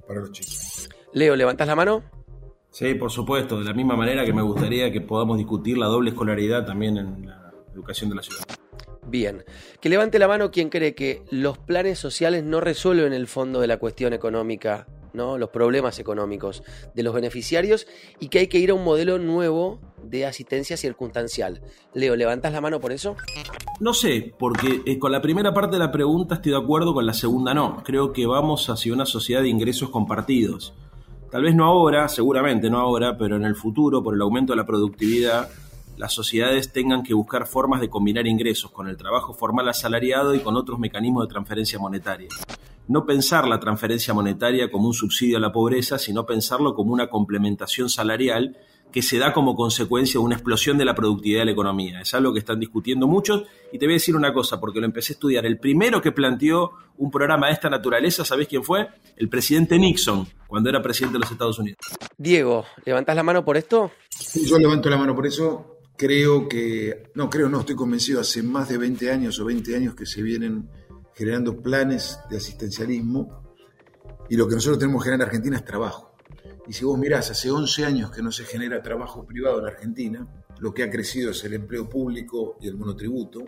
para 0.06 0.20
los 0.20 0.32
chicos. 0.32 0.88
Leo, 1.12 1.36
¿levantás 1.36 1.66
la 1.66 1.76
mano? 1.76 2.02
Sí, 2.70 2.94
por 2.94 3.10
supuesto, 3.10 3.58
de 3.58 3.64
la 3.64 3.72
misma 3.72 3.94
manera 3.94 4.24
que 4.24 4.32
me 4.32 4.42
gustaría 4.42 4.90
que 4.90 5.00
podamos 5.00 5.38
discutir 5.38 5.78
la 5.78 5.86
doble 5.86 6.10
escolaridad 6.10 6.66
también 6.66 6.96
en 6.96 7.26
la 7.26 7.52
educación 7.72 8.10
de 8.10 8.16
la 8.16 8.22
ciudad. 8.22 8.42
Bien, 9.06 9.44
que 9.80 9.88
levante 9.88 10.18
la 10.18 10.26
mano 10.26 10.50
quien 10.50 10.70
cree 10.70 10.94
que 10.94 11.22
los 11.30 11.58
planes 11.58 11.98
sociales 11.98 12.42
no 12.42 12.60
resuelven 12.60 13.12
el 13.12 13.26
fondo 13.26 13.60
de 13.60 13.66
la 13.66 13.76
cuestión 13.76 14.12
económica, 14.12 14.88
¿no? 15.14 15.38
los 15.38 15.50
problemas 15.50 15.98
económicos 15.98 16.62
de 16.94 17.02
los 17.02 17.14
beneficiarios 17.14 17.86
y 18.20 18.28
que 18.28 18.40
hay 18.40 18.46
que 18.48 18.58
ir 18.58 18.70
a 18.70 18.74
un 18.74 18.84
modelo 18.84 19.18
nuevo 19.18 19.80
de 20.02 20.26
asistencia 20.26 20.76
circunstancial. 20.76 21.62
Leo, 21.94 22.16
¿levantas 22.16 22.52
la 22.52 22.60
mano 22.60 22.80
por 22.80 22.92
eso? 22.92 23.16
No 23.80 23.94
sé, 23.94 24.34
porque 24.38 24.82
eh, 24.84 24.98
con 24.98 25.12
la 25.12 25.22
primera 25.22 25.54
parte 25.54 25.76
de 25.76 25.80
la 25.80 25.90
pregunta 25.90 26.34
estoy 26.34 26.52
de 26.52 26.58
acuerdo, 26.58 26.92
con 26.92 27.06
la 27.06 27.14
segunda 27.14 27.54
no. 27.54 27.82
Creo 27.84 28.12
que 28.12 28.26
vamos 28.26 28.68
hacia 28.68 28.92
una 28.92 29.06
sociedad 29.06 29.40
de 29.40 29.48
ingresos 29.48 29.88
compartidos 29.88 30.74
Tal 31.34 31.42
vez 31.42 31.56
no 31.56 31.64
ahora, 31.64 32.08
seguramente 32.08 32.70
no 32.70 32.78
ahora, 32.78 33.18
pero 33.18 33.34
en 33.34 33.44
el 33.44 33.56
futuro, 33.56 34.04
por 34.04 34.14
el 34.14 34.22
aumento 34.22 34.52
de 34.52 34.56
la 34.56 34.66
productividad, 34.66 35.48
las 35.96 36.12
sociedades 36.12 36.72
tengan 36.72 37.02
que 37.02 37.12
buscar 37.12 37.48
formas 37.48 37.80
de 37.80 37.90
combinar 37.90 38.28
ingresos 38.28 38.70
con 38.70 38.86
el 38.86 38.96
trabajo 38.96 39.34
formal 39.34 39.68
asalariado 39.68 40.36
y 40.36 40.38
con 40.38 40.54
otros 40.54 40.78
mecanismos 40.78 41.26
de 41.26 41.32
transferencia 41.32 41.80
monetaria. 41.80 42.28
No 42.86 43.06
pensar 43.06 43.46
la 43.46 43.60
transferencia 43.60 44.12
monetaria 44.12 44.70
como 44.70 44.88
un 44.88 44.94
subsidio 44.94 45.38
a 45.38 45.40
la 45.40 45.52
pobreza, 45.52 45.98
sino 45.98 46.26
pensarlo 46.26 46.74
como 46.74 46.92
una 46.92 47.08
complementación 47.08 47.88
salarial 47.88 48.56
que 48.94 49.02
se 49.02 49.18
da 49.18 49.32
como 49.32 49.56
consecuencia 49.56 50.20
de 50.20 50.24
una 50.24 50.36
explosión 50.36 50.78
de 50.78 50.84
la 50.84 50.94
productividad 50.94 51.40
de 51.40 51.46
la 51.46 51.50
economía. 51.50 52.00
Es 52.00 52.14
algo 52.14 52.32
que 52.32 52.38
están 52.38 52.60
discutiendo 52.60 53.08
muchos 53.08 53.42
y 53.72 53.78
te 53.78 53.86
voy 53.86 53.94
a 53.94 53.96
decir 53.96 54.14
una 54.14 54.32
cosa, 54.32 54.60
porque 54.60 54.78
lo 54.78 54.86
empecé 54.86 55.12
a 55.12 55.14
estudiar. 55.14 55.44
El 55.46 55.58
primero 55.58 56.00
que 56.00 56.12
planteó 56.12 56.70
un 56.98 57.10
programa 57.10 57.48
de 57.48 57.54
esta 57.54 57.68
naturaleza, 57.68 58.24
¿sabés 58.24 58.46
quién 58.46 58.62
fue? 58.62 58.86
El 59.16 59.28
presidente 59.28 59.80
Nixon, 59.80 60.28
cuando 60.46 60.70
era 60.70 60.80
presidente 60.80 61.14
de 61.14 61.20
los 61.20 61.30
Estados 61.32 61.58
Unidos. 61.58 61.80
Diego, 62.16 62.66
¿levantás 62.84 63.16
la 63.16 63.24
mano 63.24 63.44
por 63.44 63.56
esto? 63.56 63.90
Sí, 64.10 64.46
yo 64.46 64.58
levanto 64.60 64.88
la 64.88 64.96
mano 64.96 65.12
por 65.12 65.26
eso. 65.26 65.78
Creo 65.96 66.48
que, 66.48 67.10
no, 67.16 67.28
creo 67.28 67.48
no, 67.48 67.60
estoy 67.60 67.74
convencido, 67.74 68.20
hace 68.20 68.44
más 68.44 68.68
de 68.68 68.78
20 68.78 69.10
años 69.10 69.40
o 69.40 69.44
20 69.44 69.74
años 69.74 69.94
que 69.96 70.06
se 70.06 70.22
vienen 70.22 70.68
generando 71.14 71.60
planes 71.60 72.18
de 72.30 72.36
asistencialismo 72.36 73.42
y 74.28 74.36
lo 74.36 74.48
que 74.48 74.54
nosotros 74.54 74.78
tenemos 74.78 75.02
que 75.02 75.10
generar 75.10 75.26
en 75.26 75.28
Argentina 75.28 75.56
es 75.56 75.64
trabajo. 75.64 76.14
Y 76.66 76.72
si 76.72 76.84
vos 76.84 76.98
mirás, 76.98 77.30
hace 77.30 77.50
11 77.50 77.84
años 77.84 78.10
que 78.10 78.22
no 78.22 78.32
se 78.32 78.44
genera 78.44 78.82
trabajo 78.82 79.24
privado 79.26 79.60
en 79.60 79.66
Argentina, 79.66 80.26
lo 80.58 80.72
que 80.72 80.82
ha 80.82 80.90
crecido 80.90 81.30
es 81.30 81.44
el 81.44 81.54
empleo 81.54 81.88
público 81.88 82.56
y 82.60 82.68
el 82.68 82.76
monotributo, 82.76 83.44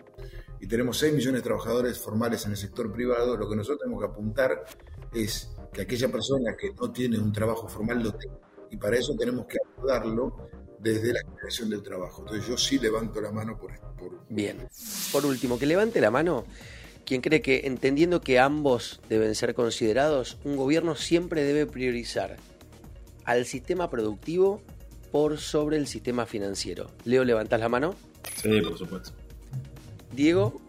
y 0.59 0.67
tenemos 0.67 0.97
6 0.99 1.13
millones 1.13 1.41
de 1.41 1.43
trabajadores 1.43 1.97
formales 1.97 2.45
en 2.45 2.51
el 2.51 2.57
sector 2.57 2.91
privado, 2.91 3.35
lo 3.37 3.49
que 3.49 3.55
nosotros 3.55 3.79
tenemos 3.79 4.03
que 4.03 4.09
apuntar 4.09 4.65
es 5.13 5.49
que 5.73 5.81
aquella 5.81 6.11
persona 6.11 6.55
que 6.55 6.73
no 6.73 6.91
tiene 6.91 7.17
un 7.17 7.31
trabajo 7.31 7.67
formal 7.67 8.03
lo 8.03 8.13
tenga. 8.13 8.39
Y 8.69 8.77
para 8.77 8.97
eso 8.97 9.15
tenemos 9.17 9.45
que 9.45 9.57
ayudarlo 9.77 10.49
desde 10.79 11.13
la 11.13 11.21
creación 11.35 11.69
del 11.69 11.81
trabajo. 11.81 12.21
Entonces 12.21 12.47
yo 12.47 12.57
sí 12.57 12.79
levanto 12.79 13.21
la 13.21 13.31
mano 13.31 13.57
por, 13.57 13.71
por... 13.95 14.25
Bien. 14.29 14.67
Por 15.11 15.25
último, 15.25 15.57
que 15.57 15.65
levante 15.65 16.01
la 16.01 16.11
mano 16.11 16.45
quien 17.07 17.21
cree 17.21 17.41
que 17.41 17.61
entendiendo 17.63 18.19
que 18.19 18.37
ambos 18.37 18.99
deben 19.07 19.33
ser 19.33 19.55
considerados, 19.55 20.37
un 20.43 20.57
gobierno 20.57 20.95
siempre 20.95 21.43
debe 21.43 21.65
priorizar 21.65 22.35
al 23.23 23.45
sistema 23.45 23.89
productivo 23.89 24.61
por 25.09 25.37
sobre 25.39 25.77
el 25.77 25.87
sistema 25.87 26.25
financiero. 26.25 26.91
Leo, 27.05 27.23
¿levantás 27.23 27.61
la 27.61 27.69
mano? 27.69 27.95
Sí, 28.35 28.61
por 28.61 28.77
supuesto. 28.77 29.13
Diego. 30.11 30.61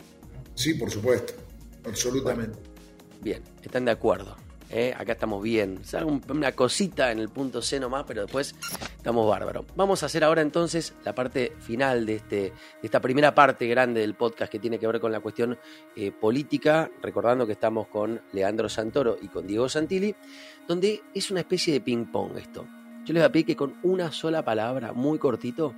Sí, 0.54 0.74
por 0.74 0.92
supuesto, 0.92 1.34
absolutamente. 1.84 2.56
bien, 3.20 3.42
están 3.60 3.84
de 3.84 3.90
acuerdo. 3.90 4.36
¿Eh? 4.70 4.94
Acá 4.96 5.12
estamos 5.12 5.42
bien. 5.42 5.80
una 6.28 6.52
cosita 6.52 7.12
en 7.12 7.18
el 7.18 7.28
punto 7.28 7.62
C 7.62 7.80
nomás, 7.80 8.04
pero 8.06 8.22
después 8.22 8.54
estamos 8.96 9.28
bárbaros. 9.28 9.64
Vamos 9.76 10.02
a 10.02 10.06
hacer 10.06 10.24
ahora 10.24 10.42
entonces 10.42 10.94
la 11.04 11.14
parte 11.14 11.52
final 11.60 12.06
de, 12.06 12.16
este, 12.16 12.36
de 12.36 12.52
esta 12.82 13.00
primera 13.00 13.34
parte 13.34 13.66
grande 13.66 14.00
del 14.00 14.14
podcast 14.14 14.50
que 14.50 14.58
tiene 14.58 14.78
que 14.78 14.86
ver 14.86 15.00
con 15.00 15.12
la 15.12 15.20
cuestión 15.20 15.58
eh, 15.96 16.12
política, 16.12 16.90
recordando 17.02 17.46
que 17.46 17.52
estamos 17.52 17.88
con 17.88 18.20
Leandro 18.32 18.68
Santoro 18.68 19.18
y 19.20 19.28
con 19.28 19.46
Diego 19.46 19.68
Santilli 19.68 20.14
donde 20.68 21.02
es 21.14 21.30
una 21.30 21.40
especie 21.40 21.72
de 21.72 21.80
ping-pong 21.80 22.36
esto. 22.36 22.66
Yo 23.04 23.14
les 23.14 23.22
voy 23.22 23.28
a 23.28 23.32
pedir 23.32 23.46
que 23.46 23.56
con 23.56 23.74
una 23.82 24.12
sola 24.12 24.44
palabra, 24.44 24.92
muy 24.92 25.18
cortito, 25.18 25.74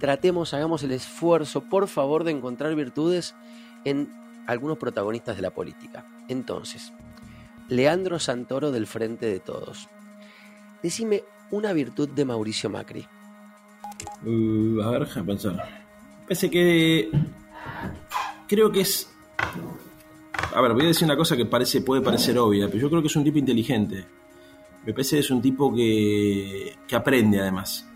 tratemos, 0.00 0.52
hagamos 0.52 0.82
el 0.82 0.90
esfuerzo, 0.90 1.62
por 1.62 1.86
favor, 1.86 2.24
de 2.24 2.32
encontrar 2.32 2.74
virtudes 2.74 3.36
en 3.84 4.10
algunos 4.48 4.78
protagonistas 4.78 5.36
de 5.36 5.42
la 5.42 5.50
política. 5.50 6.04
Entonces, 6.28 6.92
Leandro 7.68 8.18
Santoro 8.18 8.70
del 8.70 8.86
Frente 8.86 9.26
de 9.26 9.40
Todos. 9.40 9.88
Decime 10.82 11.24
una 11.50 11.72
virtud 11.72 12.08
de 12.08 12.24
Mauricio 12.24 12.70
Macri. 12.70 13.06
Uh, 14.24 14.80
a 14.82 14.90
ver, 14.90 15.06
déjame 15.06 15.26
pensar. 15.26 15.86
Pese 16.26 16.50
que 16.50 17.10
creo 18.48 18.70
que 18.70 18.80
es 18.80 19.08
a 20.56 20.60
ver, 20.62 20.72
voy 20.72 20.84
a 20.84 20.88
decir 20.88 21.04
una 21.04 21.16
cosa 21.16 21.36
que 21.36 21.44
parece, 21.44 21.82
puede 21.82 22.00
parecer 22.00 22.38
obvia, 22.38 22.66
pero 22.66 22.78
yo 22.78 22.88
creo 22.88 23.02
que 23.02 23.08
es 23.08 23.16
un 23.16 23.24
tipo 23.24 23.38
inteligente. 23.38 24.06
Me 24.86 24.92
parece 24.92 25.16
que 25.16 25.20
es 25.20 25.30
un 25.30 25.42
tipo 25.42 25.74
que, 25.74 26.74
aprende 26.92 27.40
además. 27.40 27.86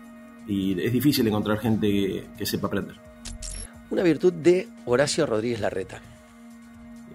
Y 0.47 0.79
es 0.79 0.91
difícil 0.91 1.27
encontrar 1.27 1.57
gente 1.59 2.27
que, 2.37 2.45
sepa 2.45 2.67
aprender. 2.67 2.95
Una 3.89 4.03
virtud 4.03 4.33
de 4.33 4.67
Horacio 4.85 5.25
Rodríguez 5.25 5.59
Larreta. 5.59 6.01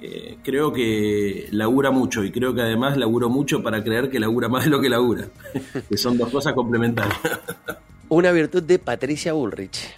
Eh, 0.01 0.37
creo 0.43 0.73
que 0.73 1.49
labura 1.53 1.91
mucho 1.91 2.23
y 2.23 2.31
creo 2.31 2.55
que 2.55 2.63
además 2.63 2.97
laburo 2.97 3.29
mucho 3.29 3.63
para 3.63 3.83
creer 3.83 4.11
que 4.11 4.21
labura 4.21 4.49
más 4.49 4.65
de 4.65 4.71
lo 4.71 4.81
que 4.81 4.89
labura. 4.89 5.29
que 5.89 5.97
son 5.97 6.19
dos 6.19 6.31
cosas 6.31 6.53
complementarias. 6.55 7.19
Una 8.09 8.31
virtud 8.33 8.63
de 8.63 8.79
Patricia 8.79 9.33
Bullrich. 9.33 9.95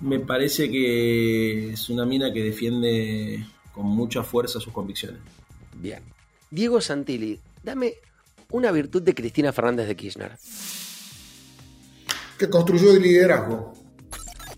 Me 0.00 0.18
parece 0.20 0.70
que 0.70 1.70
es 1.70 1.88
una 1.88 2.04
mina 2.04 2.30
que 2.30 2.42
defiende 2.42 3.46
con 3.72 3.86
mucha 3.86 4.22
fuerza 4.22 4.60
sus 4.60 4.72
convicciones. 4.72 5.20
Bien. 5.74 6.02
Diego 6.50 6.80
Santilli, 6.80 7.40
dame 7.62 7.94
una 8.50 8.72
virtud 8.72 9.02
de 9.02 9.14
Cristina 9.14 9.52
Fernández 9.52 9.88
de 9.88 9.96
Kirchner. 9.96 10.32
Que 12.38 12.50
construyó 12.50 12.92
el 12.94 13.02
liderazgo. 13.02 13.72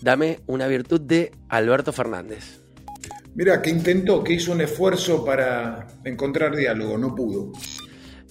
Dame 0.00 0.40
una 0.46 0.66
virtud 0.66 1.00
de 1.00 1.32
Alberto 1.48 1.92
Fernández. 1.92 2.57
Mira, 3.34 3.62
que 3.62 3.70
intentó, 3.70 4.24
que 4.24 4.34
hizo 4.34 4.52
un 4.52 4.60
esfuerzo 4.60 5.24
para 5.24 5.86
encontrar 6.04 6.56
diálogo, 6.56 6.98
no 6.98 7.14
pudo. 7.14 7.52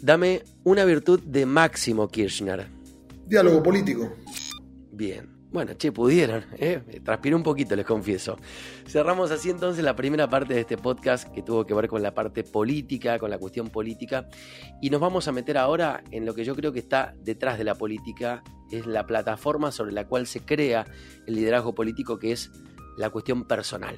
Dame 0.02 0.44
una 0.64 0.86
virtud 0.86 1.22
de 1.22 1.46
Máximo 1.46 2.08
Kirchner. 2.08 2.68
Diálogo 3.26 3.64
político. 3.64 4.16
Bien. 4.92 5.38
Bueno, 5.50 5.74
che, 5.76 5.94
pudieron, 5.94 6.44
¿eh? 6.58 6.82
transpiré 7.06 7.34
un 7.34 7.42
poquito, 7.42 7.76
les 7.76 7.86
confieso. 7.86 8.38
Cerramos 8.86 9.32
así 9.32 9.50
entonces 9.50 9.82
la 9.82 9.96
primera 9.96 10.30
parte 10.30 10.54
de 10.54 10.60
este 10.60 10.78
podcast 10.78 11.30
que 11.34 11.42
tuvo 11.42 11.66
que 11.66 11.74
ver 11.74 11.88
con 11.88 12.04
la 12.04 12.14
parte 12.14 12.44
política, 12.44 13.18
con 13.18 13.30
la 13.30 13.38
cuestión 13.38 13.70
política, 13.70 14.28
y 14.82 14.90
nos 14.90 15.00
vamos 15.00 15.28
a 15.30 15.32
meter 15.32 15.58
ahora 15.58 16.04
en 16.12 16.26
lo 16.26 16.34
que 16.34 16.44
yo 16.44 16.54
creo 16.54 16.74
que 16.74 16.80
está 16.80 17.16
detrás 17.24 17.58
de 17.58 17.64
la 17.64 17.76
política, 17.76 18.44
es 18.72 18.86
la 18.86 19.06
plataforma 19.06 19.72
sobre 19.72 19.94
la 19.94 20.06
cual 20.06 20.28
se 20.28 20.42
crea 20.42 20.86
el 21.26 21.36
liderazgo 21.36 21.74
político, 21.74 22.20
que 22.20 22.34
es 22.34 22.52
la 22.98 23.10
cuestión 23.10 23.48
personal. 23.48 23.96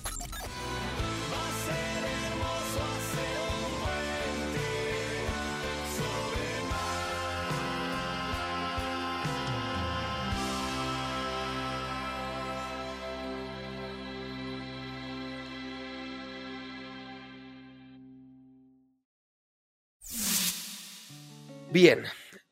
Bien, 21.71 22.03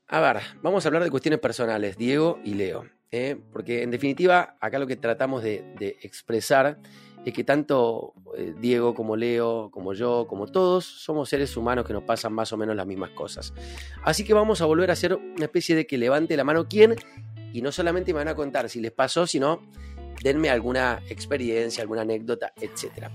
a 0.07 0.19
ver, 0.19 0.43
vamos 0.61 0.85
a 0.85 0.89
hablar 0.89 1.03
de 1.03 1.09
cuestiones 1.09 1.39
personales, 1.39 1.97
Diego 1.97 2.39
y 2.43 2.53
Leo. 2.53 2.85
¿eh? 3.11 3.37
porque 3.51 3.83
en 3.83 3.91
definitiva 3.91 4.57
acá 4.59 4.79
lo 4.79 4.87
que 4.87 4.95
tratamos 4.95 5.43
de, 5.43 5.97
expresar 6.01 6.77
es 7.25 7.33
que 7.33 7.43
tanto 7.43 8.13
eh, 8.37 8.53
Diego 8.59 8.93
como 8.93 9.15
Leo, 9.15 9.69
como 9.71 9.93
yo, 9.93 10.27
como 10.27 10.47
todos, 10.47 10.85
somos 10.85 11.29
seres 11.29 11.57
humanos 11.57 11.85
que 11.85 11.93
nos 11.93 12.03
pasan 12.03 12.31
más 12.31 12.53
o 12.53 12.57
menos 12.57 12.75
las 12.75 12.85
mismas 12.85 13.09
cosas. 13.11 13.53
Así 14.03 14.23
que 14.23 14.33
vamos 14.33 14.61
a 14.61 14.65
volver 14.65 14.89
a 14.89 14.93
hacer 14.93 15.15
una 15.15 15.45
especie 15.45 15.75
de 15.75 15.85
que 15.87 15.97
levante 15.97 16.37
la 16.37 16.43
mano 16.43 16.67
quién, 16.69 16.95
y 17.53 17.61
no 17.61 17.71
solamente 17.71 18.13
me 18.13 18.19
van 18.19 18.29
a 18.29 18.35
contar 18.35 18.69
si 18.69 18.79
les 18.79 18.91
pasó, 18.91 19.27
sino 19.27 19.61
denme 20.23 20.49
alguna 20.49 21.01
experiencia, 21.09 21.81
alguna 21.81 22.01
anécdota, 22.01 22.53
etc. 22.61 23.09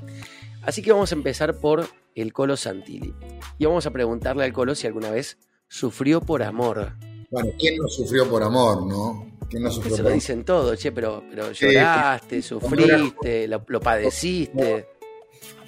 Así 0.62 0.83
que 0.83 0.93
vamos 0.93 1.12
a 1.12 1.15
empezar 1.15 1.59
por 1.59 1.87
el 2.15 2.33
Colo 2.33 2.57
Santilli. 2.57 3.15
Y 3.59 3.65
vamos 3.65 3.87
a 3.87 3.93
preguntarle 3.93 4.45
al 4.45 4.53
Colo 4.53 4.75
si 4.75 4.87
alguna 4.87 5.11
vez 5.11 5.38
sufrió 5.73 6.21
por 6.21 6.43
amor. 6.43 6.93
Bueno, 7.31 7.51
¿quién 7.59 7.79
no 7.79 7.89
sufrió 7.89 8.29
por 8.29 8.43
amor, 8.43 8.87
no? 8.87 9.39
¿Quién 9.49 9.63
no 9.63 9.71
sufrió 9.71 9.97
Se 9.97 10.03
por 10.03 10.11
lo 10.11 10.15
dicen 10.15 10.45
todo, 10.45 10.77
che, 10.77 10.93
pero, 10.93 11.25
pero 11.31 11.51
lloraste, 11.51 12.43
sufriste, 12.43 13.49
lo, 13.49 13.65
lo 13.67 13.81
padeciste. 13.81 14.89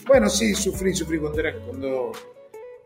Bueno, 0.07 0.29
sí, 0.29 0.55
sufrí, 0.55 0.95
sufrí 0.95 1.19
cuando, 1.19 1.41
era, 1.41 1.59
cuando 1.59 2.13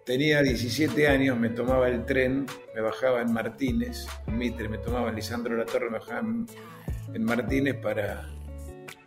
tenía 0.04 0.42
17 0.42 1.09
años, 1.09 1.37
me 1.37 1.48
tomaba 1.48 1.88
el 1.88 2.04
tren, 2.07 2.46
me 2.72 2.81
bajaba 2.81 3.20
en 3.20 3.33
Martínez, 3.33 4.07
en 4.28 4.38
Mitre, 4.38 4.68
me 4.68 4.78
tomaba 4.78 5.09
en 5.09 5.16
Lisandro 5.16 5.57
la 5.57 5.66
Torre, 5.66 5.90
me 5.90 5.98
bajaba 5.98 6.20
en, 6.20 6.46
en 7.14 7.24
Martínez 7.24 7.74
para 7.83 8.28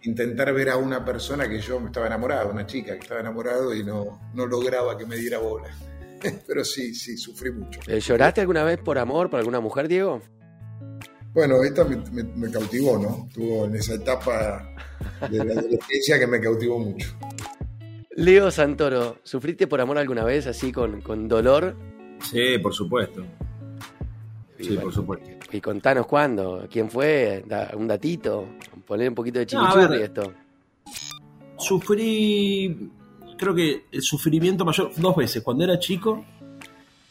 intentar 0.03 0.53
ver 0.53 0.69
a 0.69 0.75
una 0.75 1.05
persona 1.05 1.47
que 1.47 1.61
yo 1.61 1.79
me 1.79 1.85
estaba 1.85 2.07
enamorado, 2.07 2.51
una 2.51 2.65
chica 2.65 2.91
que 2.91 2.99
estaba 2.99 3.21
enamorado 3.21 3.73
y 3.73 3.85
no, 3.85 4.19
no 4.33 4.45
lograba 4.45 4.97
que 4.97 5.05
me 5.05 5.15
diera 5.15 5.37
bola. 5.37 5.69
Pero 6.47 6.63
sí, 6.63 6.93
sí, 6.93 7.17
sufrí 7.17 7.51
mucho. 7.51 7.79
Eh, 7.87 7.99
¿Lloraste 7.99 8.41
alguna 8.41 8.63
vez 8.63 8.79
por 8.79 8.97
amor, 8.97 9.29
por 9.29 9.39
alguna 9.39 9.59
mujer, 9.59 9.87
Diego? 9.87 10.21
Bueno, 11.33 11.63
esta 11.63 11.85
me, 11.85 11.95
me- 12.11 12.23
me 12.23 12.51
cautivó, 12.51 12.97
¿no? 12.99 13.25
Estuvo 13.27 13.65
en 13.65 13.75
esa 13.75 13.93
etapa 13.95 14.75
de 15.29 15.37
la 15.45 15.53
adolescencia 15.53 16.19
que 16.19 16.27
me 16.27 16.39
cautivó 16.41 16.77
mucho. 16.79 17.07
Leo 18.15 18.51
Santoro, 18.51 19.19
¿sufriste 19.23 19.67
por 19.67 19.79
amor 19.79 19.97
alguna 19.97 20.25
vez 20.25 20.45
así 20.47 20.71
con, 20.73 21.01
con 21.01 21.27
dolor? 21.29 21.75
Sí, 22.29 22.57
por 22.61 22.73
supuesto. 22.73 23.23
Sí, 24.59 24.67
bueno, 24.67 24.81
por 24.83 24.93
supuesto. 24.93 25.29
Y 25.53 25.61
contanos 25.61 26.05
cuándo, 26.05 26.67
quién 26.69 26.89
fue, 26.89 27.43
da- 27.47 27.71
un 27.75 27.87
datito, 27.87 28.45
poner 28.85 29.07
un 29.09 29.15
poquito 29.15 29.39
de 29.39 29.45
chimichurri 29.45 30.01
esto. 30.01 30.33
Sufrí, 31.57 32.91
creo 33.41 33.55
que 33.55 33.85
el 33.91 34.03
sufrimiento 34.03 34.63
mayor 34.63 34.91
dos 34.95 35.15
veces. 35.15 35.41
Cuando 35.41 35.63
era 35.63 35.79
chico, 35.79 36.23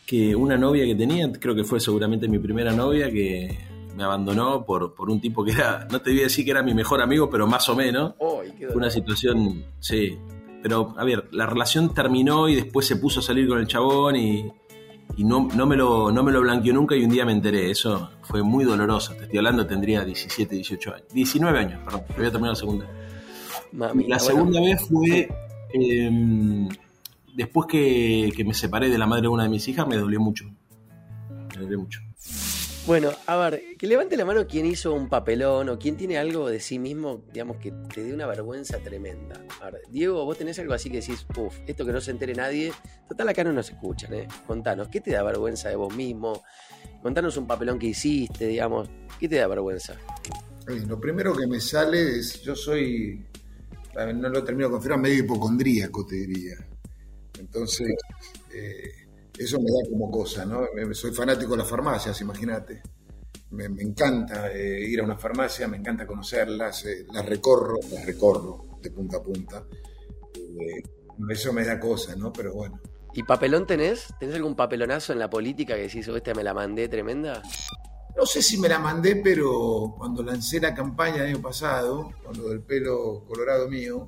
que 0.07 0.35
una 0.35 0.57
novia 0.57 0.87
que 0.87 0.95
tenía, 0.95 1.31
creo 1.33 1.57
que 1.57 1.65
fue 1.65 1.81
seguramente 1.81 2.29
mi 2.29 2.39
primera 2.39 2.73
novia, 2.73 3.11
que 3.11 3.59
me 3.97 4.05
abandonó 4.05 4.65
por, 4.65 4.95
por 4.95 5.11
un 5.11 5.21
tipo 5.21 5.45
que 5.45 5.51
era, 5.51 5.89
no 5.91 6.01
te 6.01 6.11
voy 6.11 6.21
a 6.21 6.23
decir 6.25 6.45
que 6.45 6.53
era 6.53 6.63
mi 6.63 6.73
mejor 6.73 7.03
amigo, 7.03 7.29
pero 7.29 7.49
más 7.49 7.69
o 7.69 7.75
menos. 7.75 8.15
Fue 8.17 8.77
una 8.77 8.91
situación, 8.91 9.65
sí. 9.81 10.17
Pero, 10.63 10.95
a 10.97 11.05
ver, 11.05 11.29
la 11.33 11.47
relación 11.47 11.93
terminó 11.93 12.49
y 12.49 12.55
después 12.55 12.87
se 12.87 12.97
puso 12.97 13.19
a 13.19 13.23
salir 13.25 13.49
con 13.49 13.59
el 13.59 13.67
chabón 13.67 14.15
y, 14.15 14.53
y 15.17 15.25
no, 15.25 15.49
no, 15.53 15.67
me 15.67 15.77
lo, 15.77 16.13
no 16.13 16.23
me 16.23 16.31
lo 16.31 16.43
blanqueó 16.43 16.73
nunca 16.73 16.95
y 16.95 17.03
un 17.03 17.11
día 17.11 17.25
me 17.25 17.33
enteré. 17.33 17.73
Eso 17.73 18.11
fue 18.23 18.45
muy 18.45 18.65
doloroso. 18.65 19.15
Te 19.15 19.25
estoy 19.25 19.39
hablando, 19.39 19.67
tendría 19.67 20.05
17, 20.05 20.55
18 20.55 20.95
años. 20.95 21.09
19 21.13 21.59
años, 21.59 21.81
perdón. 21.85 22.03
Había 22.11 22.31
terminado 22.31 22.53
la 22.53 22.57
segunda. 22.57 22.87
Mami, 23.73 24.05
La 24.05 24.19
bueno, 24.19 24.31
segunda 24.31 24.61
vez 24.61 24.81
fue 24.89 25.29
eh, 25.73 26.69
después 27.35 27.67
que, 27.67 28.33
que 28.37 28.45
me 28.45 28.55
separé 28.55 28.89
de 28.89 28.99
la 28.99 29.07
madre 29.07 29.23
de 29.23 29.29
una 29.29 29.45
de 29.45 29.49
mis 29.49 29.67
hijas, 29.69 29.87
me 29.87 29.97
dolió 29.97 30.21
mucho. 30.21 30.47
Me 31.57 31.63
dolió 31.63 31.79
mucho. 31.79 32.01
Bueno, 32.87 33.11
a 33.27 33.37
ver, 33.37 33.63
que 33.79 33.87
levante 33.87 34.17
la 34.17 34.25
mano 34.25 34.47
quien 34.47 34.65
hizo 34.65 34.95
un 34.95 35.09
papelón 35.09 35.69
o 35.69 35.79
quien 35.79 35.97
tiene 35.97 36.17
algo 36.17 36.49
de 36.49 36.61
sí 36.61 36.79
mismo, 36.79 37.23
digamos, 37.33 37.59
que 37.59 37.73
te 37.95 38.03
dé 38.03 38.15
una 38.15 38.27
vergüenza 38.27 38.79
tremenda. 38.79 39.41
A 39.61 39.71
ver, 39.71 39.83
Diego, 39.91 40.25
vos 40.25 40.39
tenés 40.39 40.59
algo 40.59 40.73
así 40.73 40.89
que 40.91 41.01
decís, 41.01 41.27
uff, 41.37 41.59
esto 41.67 41.85
que 41.85 41.93
no 41.93 42.01
se 42.01 42.11
entere 42.11 42.35
nadie. 42.35 42.73
Total, 43.09 43.29
acá 43.29 43.45
no 43.45 43.53
nos 43.53 43.69
escuchan, 43.71 44.15
¿eh? 44.15 44.27
Contanos, 44.47 44.89
¿qué 44.89 45.01
te 45.01 45.13
da 45.13 45.23
vergüenza 45.23 45.69
de 45.69 45.77
vos 45.77 45.95
mismo? 45.95 46.43
Contanos 47.03 47.37
un 47.37 47.47
papelón 47.47 47.79
que 47.79 47.89
hiciste, 47.89 48.47
digamos. 48.47 48.89
¿Qué 49.21 49.29
te 49.29 49.37
da 49.37 49.47
vergüenza? 49.47 49.95
Eh, 50.67 50.83
Lo 50.89 50.99
primero 50.99 51.37
que 51.37 51.47
me 51.47 51.61
sale 51.61 52.19
es, 52.19 52.43
yo 52.43 52.57
soy, 52.57 53.25
no 54.07 54.29
lo 54.29 54.45
termino 54.45 54.69
de 54.69 54.73
confirmar, 54.73 55.01
medio 55.01 55.25
hipocondríaco, 55.25 56.07
te 56.07 56.17
diría. 56.17 56.57
Entonces, 57.39 57.89
eh, 58.53 59.09
eso 59.39 59.59
me 59.59 59.71
da 59.71 59.91
como 59.91 60.11
cosa, 60.11 60.45
¿no? 60.45 60.67
Soy 60.93 61.13
fanático 61.13 61.53
de 61.53 61.59
las 61.59 61.69
farmacias, 61.69 62.21
imagínate. 62.21 62.83
Me, 63.51 63.65
encanta 63.65 64.53
eh, 64.53 64.81
ir 64.81 65.01
a 65.01 65.05
una 65.05 65.17
farmacia, 65.17 65.67
me 65.67 65.77
encanta 65.77 66.07
conocerlas, 66.07 66.85
eh, 66.85 67.07
las 67.13 67.27
recorro, 67.27 67.79
las 67.91 68.05
recorro 68.07 68.79
de 68.81 68.91
punta 68.91 69.17
a 69.17 69.23
punta. 69.23 69.65
Eso 71.29 71.53
me 71.53 71.65
da 71.65 71.81
cosa, 71.81 72.15
¿no? 72.15 72.33
Pero 72.33 72.55
bueno. 72.55 72.81
¿Y 73.13 73.25
papelón 73.25 73.67
tenés? 73.67 74.07
¿Tenés 74.21 74.37
algún 74.37 74.55
papelonazo 74.55 75.13
en 75.13 75.19
la 75.19 75.29
política 75.29 75.75
que 75.75 75.83
decís, 75.83 76.09
"Oh, 76.09 76.17
esta 76.17 76.33
me 76.33 76.45
la 76.45 76.55
mandé 76.55 76.89
tremenda? 76.89 77.43
No 78.17 78.27
sé 78.27 78.43
si 78.43 78.59
me 78.59 78.69
la 78.69 78.79
mandé, 78.79 79.17
pero 79.17 79.95
cuando 79.97 80.23
lancé 80.23 80.61
la 80.61 80.75
campaña 80.75 81.17
el 81.23 81.35
año 81.35 81.41
pasado, 81.43 82.13
con 82.25 82.37
lo 82.37 82.49
del 82.51 82.61
pelo 82.61 83.25
colorado 83.27 83.69
mío, 83.69 84.07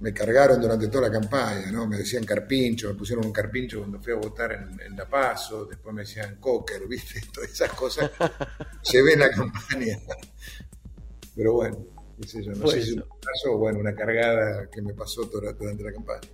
me 0.00 0.12
cargaron 0.12 0.60
durante 0.60 0.88
toda 0.88 1.08
la 1.08 1.12
campaña, 1.12 1.72
¿no? 1.72 1.86
Me 1.86 1.96
decían 1.98 2.24
carpincho, 2.24 2.88
me 2.88 2.94
pusieron 2.94 3.24
un 3.26 3.32
carpincho 3.32 3.78
cuando 3.78 3.98
fui 4.00 4.12
a 4.12 4.16
votar 4.16 4.52
en, 4.52 4.80
en 4.80 4.96
La 4.96 5.08
Paso, 5.08 5.64
después 5.64 5.94
me 5.94 6.02
decían 6.02 6.36
cocker, 6.38 6.86
¿viste? 6.86 7.20
Todas 7.34 7.50
esas 7.50 7.72
cosas 7.72 8.10
se 8.82 9.02
ven 9.02 9.14
en 9.14 9.20
la 9.20 9.30
campaña. 9.30 9.98
Pero 11.34 11.54
bueno, 11.54 11.78
qué 12.20 12.28
sé 12.28 12.42
yo, 12.44 12.52
no 12.52 12.66
Fue 12.66 12.72
sé 12.74 12.82
si 12.82 12.90
eso. 12.92 13.02
un 13.04 13.18
caso 13.20 13.52
o 13.54 13.58
bueno, 13.58 13.78
una 13.78 13.94
cargada 13.94 14.68
que 14.70 14.82
me 14.82 14.92
pasó 14.94 15.22
dur- 15.30 15.56
durante 15.56 15.82
la 15.82 15.92
campaña. 15.92 16.28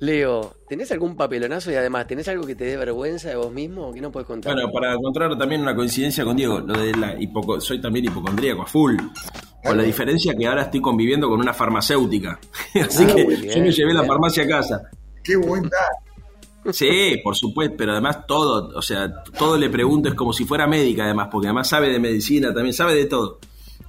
Leo, 0.00 0.54
¿tenés 0.68 0.92
algún 0.92 1.16
papelonazo 1.16 1.72
y 1.72 1.74
además, 1.74 2.06
¿tenés 2.06 2.28
algo 2.28 2.46
que 2.46 2.54
te 2.54 2.64
dé 2.64 2.76
vergüenza 2.76 3.30
de 3.30 3.36
vos 3.36 3.52
mismo 3.52 3.92
que 3.92 4.00
no 4.00 4.12
puedes 4.12 4.26
contar? 4.28 4.54
Bueno, 4.54 4.70
para 4.70 4.94
encontrar 4.94 5.36
también 5.36 5.60
una 5.60 5.74
coincidencia 5.74 6.24
con 6.24 6.36
Diego, 6.36 6.60
lo 6.60 6.78
de 6.78 6.92
la 6.94 7.16
hipoco- 7.18 7.60
soy 7.60 7.80
también 7.80 8.04
hipocondríaco 8.04 8.62
a 8.62 8.66
full. 8.66 8.96
Con 9.64 9.76
la 9.76 9.82
diferencia 9.82 10.34
que 10.38 10.46
ahora 10.46 10.62
estoy 10.62 10.80
conviviendo 10.80 11.28
con 11.28 11.40
una 11.40 11.52
farmacéutica. 11.52 12.38
Así 12.80 13.04
Ah, 13.04 13.14
que 13.14 13.24
bien, 13.24 13.54
yo 13.54 13.60
me 13.60 13.72
llevé 13.72 13.92
la 13.92 14.04
farmacia 14.04 14.44
a 14.44 14.46
casa. 14.46 14.82
Qué 15.22 15.36
buen 15.36 15.64
dato. 15.64 16.72
Sí, 16.72 17.16
por 17.24 17.34
supuesto, 17.36 17.74
pero 17.76 17.92
además 17.92 18.26
todo, 18.26 18.76
o 18.76 18.82
sea, 18.82 19.22
todo 19.38 19.56
le 19.58 19.68
pregunto, 19.68 20.08
es 20.08 20.14
como 20.14 20.32
si 20.32 20.44
fuera 20.44 20.66
médica 20.66 21.04
además, 21.04 21.28
porque 21.30 21.48
además 21.48 21.68
sabe 21.68 21.90
de 21.90 21.98
medicina, 21.98 22.52
también 22.54 22.72
sabe 22.74 22.94
de 22.94 23.06
todo. 23.06 23.38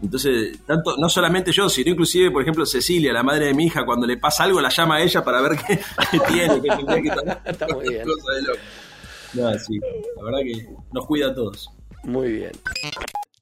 Entonces, 0.01 0.59
tanto, 0.65 0.95
no 0.97 1.09
solamente 1.09 1.51
yo, 1.51 1.67
sino 1.67 1.91
inclusive, 1.91 2.31
por 2.31 2.41
ejemplo, 2.41 2.65
Cecilia, 2.65 3.11
la 3.11 3.23
madre 3.23 3.47
de 3.47 3.53
mi 3.53 3.65
hija, 3.65 3.85
cuando 3.85 4.07
le 4.07 4.17
pasa 4.17 4.43
algo, 4.43 4.61
la 4.61 4.69
llama 4.69 4.95
a 4.95 5.01
ella 5.01 5.23
para 5.23 5.41
ver 5.41 5.57
qué, 5.57 5.79
qué 6.11 6.19
tiene, 6.27 6.61
qué 6.61 7.09
tomar. 7.09 7.41
Está 7.45 7.67
muy 7.67 7.89
bien. 7.89 8.07
No, 9.33 9.53
sí, 9.59 9.79
la 10.17 10.23
verdad 10.23 10.39
que 10.43 10.67
nos 10.91 11.05
cuida 11.05 11.27
a 11.27 11.35
todos. 11.35 11.69
Muy 12.03 12.31
bien. 12.31 12.51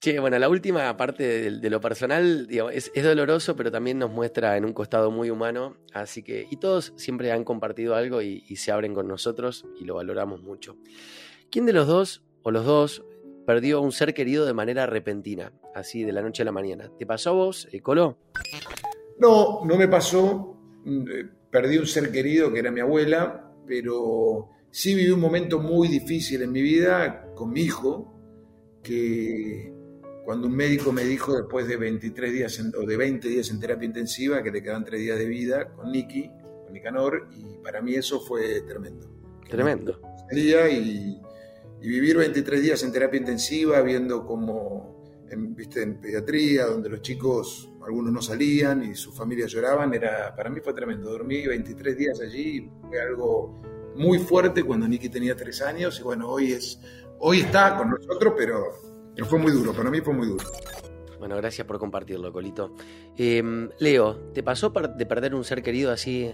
Che, 0.00 0.20
bueno, 0.20 0.38
la 0.38 0.48
última 0.48 0.96
parte 0.96 1.24
de, 1.24 1.50
de 1.58 1.70
lo 1.70 1.80
personal 1.80 2.46
digamos, 2.46 2.72
es, 2.74 2.92
es 2.94 3.04
doloroso, 3.04 3.56
pero 3.56 3.72
también 3.72 3.98
nos 3.98 4.10
muestra 4.10 4.56
en 4.56 4.64
un 4.64 4.72
costado 4.72 5.10
muy 5.10 5.30
humano. 5.30 5.76
Así 5.92 6.22
que, 6.22 6.46
y 6.50 6.56
todos 6.56 6.92
siempre 6.96 7.32
han 7.32 7.44
compartido 7.44 7.94
algo 7.94 8.20
y, 8.20 8.44
y 8.48 8.56
se 8.56 8.70
abren 8.70 8.94
con 8.94 9.08
nosotros 9.08 9.64
y 9.80 9.84
lo 9.84 9.94
valoramos 9.94 10.42
mucho. 10.42 10.76
¿Quién 11.50 11.66
de 11.66 11.72
los 11.72 11.86
dos, 11.86 12.22
o 12.42 12.50
los 12.50 12.64
dos, 12.64 13.02
perdió 13.48 13.78
a 13.78 13.80
un 13.80 13.92
ser 13.92 14.12
querido 14.12 14.44
de 14.44 14.52
manera 14.52 14.84
repentina, 14.84 15.50
así 15.74 16.04
de 16.04 16.12
la 16.12 16.20
noche 16.20 16.42
a 16.42 16.44
la 16.44 16.52
mañana? 16.52 16.90
¿Te 16.98 17.06
pasó 17.06 17.30
a 17.30 17.32
vos, 17.32 17.66
eh, 17.72 17.80
Colo? 17.80 18.18
No, 19.18 19.64
no 19.64 19.74
me 19.78 19.88
pasó. 19.88 20.54
Mm, 20.84 21.08
eh, 21.10 21.30
Perdí 21.50 21.78
un 21.78 21.86
ser 21.86 22.12
querido 22.12 22.52
que 22.52 22.58
era 22.58 22.70
mi 22.70 22.80
abuela, 22.80 23.50
pero 23.66 24.50
sí 24.70 24.94
viví 24.94 25.10
un 25.10 25.20
momento 25.20 25.60
muy 25.60 25.88
difícil 25.88 26.42
en 26.42 26.52
mi 26.52 26.60
vida 26.60 27.32
con 27.34 27.48
mi 27.50 27.62
hijo, 27.62 28.14
que 28.82 29.72
cuando 30.26 30.46
un 30.46 30.54
médico 30.54 30.92
me 30.92 31.04
dijo 31.04 31.34
después 31.34 31.66
de 31.66 31.78
23 31.78 32.30
días 32.30 32.58
en- 32.58 32.74
o 32.76 32.84
de 32.86 32.98
20 32.98 33.28
días 33.28 33.48
en 33.50 33.60
terapia 33.60 33.86
intensiva 33.86 34.42
que 34.42 34.50
le 34.50 34.62
quedaban 34.62 34.84
3 34.84 35.00
días 35.00 35.18
de 35.18 35.24
vida 35.24 35.72
con 35.72 35.90
Nicky, 35.90 36.30
con 36.64 36.74
Nicanor, 36.74 37.30
y 37.34 37.56
para 37.64 37.80
mí 37.80 37.94
eso 37.94 38.20
fue 38.20 38.60
tremendo. 38.68 39.08
Tremendo. 39.48 40.02
Salía 40.28 40.68
y, 40.68 41.18
y 41.80 41.88
vivir 41.88 42.16
23 42.16 42.62
días 42.62 42.82
en 42.82 42.92
terapia 42.92 43.18
intensiva, 43.18 43.80
viendo 43.82 44.24
cómo, 44.26 45.26
en, 45.30 45.54
viste, 45.54 45.82
en 45.82 46.00
pediatría, 46.00 46.66
donde 46.66 46.88
los 46.88 47.02
chicos, 47.02 47.70
algunos 47.84 48.12
no 48.12 48.20
salían 48.20 48.82
y 48.82 48.94
sus 48.94 49.16
familias 49.16 49.50
lloraban, 49.50 49.94
era, 49.94 50.34
para 50.34 50.50
mí 50.50 50.60
fue 50.60 50.74
tremendo. 50.74 51.10
Dormí 51.10 51.46
23 51.46 51.96
días 51.96 52.20
allí, 52.20 52.56
y 52.58 52.70
fue 52.88 53.00
algo 53.00 53.62
muy 53.96 54.18
fuerte 54.18 54.62
cuando 54.62 54.88
Nicky 54.88 55.08
tenía 55.08 55.36
3 55.36 55.62
años 55.62 55.98
y 55.98 56.02
bueno, 56.02 56.28
hoy, 56.28 56.52
es, 56.52 56.80
hoy 57.20 57.40
está 57.40 57.76
con 57.76 57.90
nosotros, 57.90 58.34
pero, 58.36 58.64
pero 59.14 59.26
fue 59.26 59.38
muy 59.38 59.52
duro, 59.52 59.72
para 59.72 59.90
mí 59.90 60.00
fue 60.00 60.14
muy 60.14 60.26
duro. 60.26 60.44
Bueno, 61.18 61.36
gracias 61.36 61.66
por 61.66 61.78
compartirlo, 61.78 62.32
Colito. 62.32 62.74
Eh, 63.16 63.42
Leo, 63.80 64.30
¿te 64.32 64.42
pasó 64.42 64.70
de 64.70 65.06
perder 65.06 65.34
un 65.34 65.44
ser 65.44 65.62
querido 65.62 65.90
así 65.90 66.30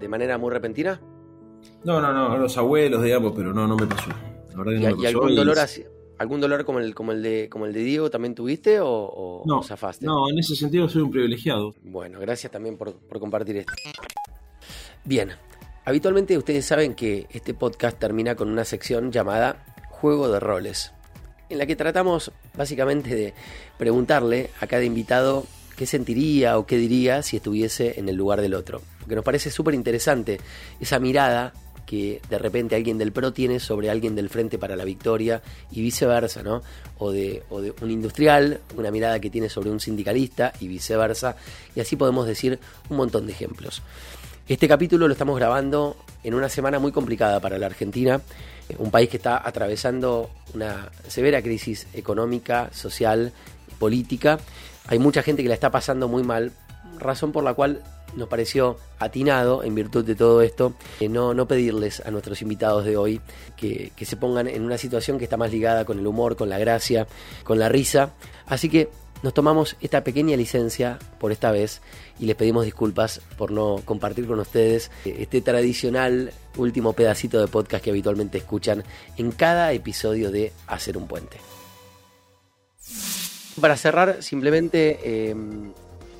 de 0.00 0.08
manera 0.08 0.38
muy 0.38 0.50
repentina? 0.50 1.00
No, 1.84 2.00
no, 2.00 2.12
no, 2.12 2.32
a 2.32 2.38
los 2.38 2.56
abuelos, 2.56 3.02
digamos, 3.02 3.32
pero 3.36 3.52
no, 3.52 3.66
no 3.66 3.76
me 3.76 3.86
pasó. 3.86 4.10
La 4.64 4.90
¿Y, 4.90 4.94
no 4.94 5.06
algún 5.08 5.34
dolor 5.34 5.58
así, 5.58 5.84
¿Algún 6.18 6.40
dolor 6.40 6.64
como 6.64 6.78
el, 6.78 6.94
como 6.94 7.12
el, 7.12 7.22
de, 7.22 7.48
como 7.50 7.66
el 7.66 7.74
de 7.74 7.80
Diego 7.80 8.10
también 8.10 8.34
tuviste 8.34 8.80
o, 8.80 8.88
o 8.88 9.42
No, 9.44 9.62
zafaste? 9.62 10.06
no, 10.06 10.30
en 10.30 10.38
ese 10.38 10.56
sentido 10.56 10.88
soy 10.88 11.02
un 11.02 11.10
privilegiado. 11.10 11.74
Bueno, 11.82 12.18
gracias 12.20 12.50
también 12.50 12.76
por, 12.78 12.94
por 12.94 13.20
compartir 13.20 13.58
esto. 13.58 13.74
Bien, 15.04 15.30
habitualmente 15.84 16.36
ustedes 16.38 16.64
saben 16.64 16.94
que 16.94 17.26
este 17.30 17.54
podcast 17.54 17.98
termina 17.98 18.34
con 18.34 18.48
una 18.48 18.64
sección 18.64 19.12
llamada 19.12 19.64
Juego 19.90 20.28
de 20.28 20.40
Roles, 20.40 20.92
en 21.48 21.58
la 21.58 21.66
que 21.66 21.76
tratamos 21.76 22.32
básicamente 22.56 23.14
de 23.14 23.34
preguntarle 23.78 24.50
a 24.60 24.66
cada 24.66 24.84
invitado 24.84 25.44
qué 25.76 25.86
sentiría 25.86 26.58
o 26.58 26.66
qué 26.66 26.78
diría 26.78 27.22
si 27.22 27.36
estuviese 27.36 28.00
en 28.00 28.08
el 28.08 28.16
lugar 28.16 28.40
del 28.40 28.54
otro. 28.54 28.80
Porque 29.00 29.14
nos 29.14 29.24
parece 29.24 29.50
súper 29.50 29.74
interesante 29.74 30.40
esa 30.80 30.98
mirada 30.98 31.52
que 31.86 32.20
de 32.28 32.38
repente 32.38 32.74
alguien 32.74 32.98
del 32.98 33.12
PRO 33.12 33.32
tiene 33.32 33.60
sobre 33.60 33.88
alguien 33.88 34.14
del 34.14 34.28
Frente 34.28 34.58
para 34.58 34.76
la 34.76 34.84
Victoria 34.84 35.40
y 35.70 35.80
viceversa, 35.80 36.42
¿no? 36.42 36.62
O 36.98 37.12
de, 37.12 37.44
o 37.48 37.60
de 37.60 37.72
un 37.80 37.90
industrial, 37.90 38.60
una 38.76 38.90
mirada 38.90 39.20
que 39.20 39.30
tiene 39.30 39.48
sobre 39.48 39.70
un 39.70 39.80
sindicalista 39.80 40.52
y 40.60 40.68
viceversa. 40.68 41.36
Y 41.74 41.80
así 41.80 41.96
podemos 41.96 42.26
decir 42.26 42.58
un 42.90 42.96
montón 42.96 43.26
de 43.26 43.32
ejemplos. 43.32 43.82
Este 44.48 44.68
capítulo 44.68 45.08
lo 45.08 45.12
estamos 45.12 45.36
grabando 45.36 45.96
en 46.22 46.34
una 46.34 46.48
semana 46.48 46.78
muy 46.78 46.92
complicada 46.92 47.40
para 47.40 47.58
la 47.58 47.66
Argentina, 47.66 48.20
un 48.78 48.90
país 48.90 49.08
que 49.08 49.16
está 49.16 49.40
atravesando 49.46 50.30
una 50.54 50.90
severa 51.08 51.40
crisis 51.40 51.86
económica, 51.94 52.70
social 52.72 53.32
política. 53.78 54.38
Hay 54.86 54.98
mucha 54.98 55.22
gente 55.22 55.42
que 55.42 55.48
la 55.48 55.54
está 55.54 55.70
pasando 55.70 56.08
muy 56.08 56.22
mal, 56.22 56.52
razón 56.98 57.32
por 57.32 57.44
la 57.44 57.54
cual 57.54 57.82
nos 58.16 58.28
pareció 58.28 58.76
atinado, 58.98 59.62
en 59.62 59.74
virtud 59.74 60.04
de 60.04 60.14
todo 60.14 60.42
esto, 60.42 60.74
eh, 61.00 61.08
no, 61.08 61.34
no 61.34 61.46
pedirles 61.46 62.00
a 62.04 62.10
nuestros 62.10 62.42
invitados 62.42 62.84
de 62.84 62.96
hoy 62.96 63.20
que, 63.56 63.92
que 63.94 64.04
se 64.04 64.16
pongan 64.16 64.48
en 64.48 64.64
una 64.64 64.78
situación 64.78 65.18
que 65.18 65.24
está 65.24 65.36
más 65.36 65.52
ligada 65.52 65.84
con 65.84 65.98
el 65.98 66.06
humor, 66.06 66.36
con 66.36 66.48
la 66.48 66.58
gracia, 66.58 67.06
con 67.44 67.58
la 67.58 67.68
risa. 67.68 68.14
Así 68.46 68.68
que 68.68 68.88
nos 69.22 69.34
tomamos 69.34 69.76
esta 69.80 70.04
pequeña 70.04 70.36
licencia 70.36 70.98
por 71.18 71.32
esta 71.32 71.50
vez 71.50 71.80
y 72.18 72.26
les 72.26 72.36
pedimos 72.36 72.64
disculpas 72.64 73.20
por 73.36 73.50
no 73.50 73.80
compartir 73.84 74.26
con 74.26 74.38
ustedes 74.38 74.90
este 75.04 75.40
tradicional 75.40 76.32
último 76.56 76.92
pedacito 76.92 77.40
de 77.40 77.48
podcast 77.48 77.82
que 77.82 77.90
habitualmente 77.90 78.38
escuchan 78.38 78.84
en 79.16 79.32
cada 79.32 79.72
episodio 79.72 80.30
de 80.30 80.52
Hacer 80.66 80.96
un 80.96 81.08
Puente. 81.08 81.38
Para 83.60 83.76
cerrar, 83.76 84.22
simplemente 84.22 85.00
eh, 85.02 85.34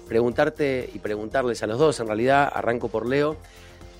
preguntarte 0.08 0.90
y 0.92 0.98
preguntarles 0.98 1.62
a 1.62 1.66
los 1.66 1.78
dos, 1.78 2.00
en 2.00 2.06
realidad 2.06 2.50
arranco 2.52 2.88
por 2.88 3.06
Leo, 3.06 3.36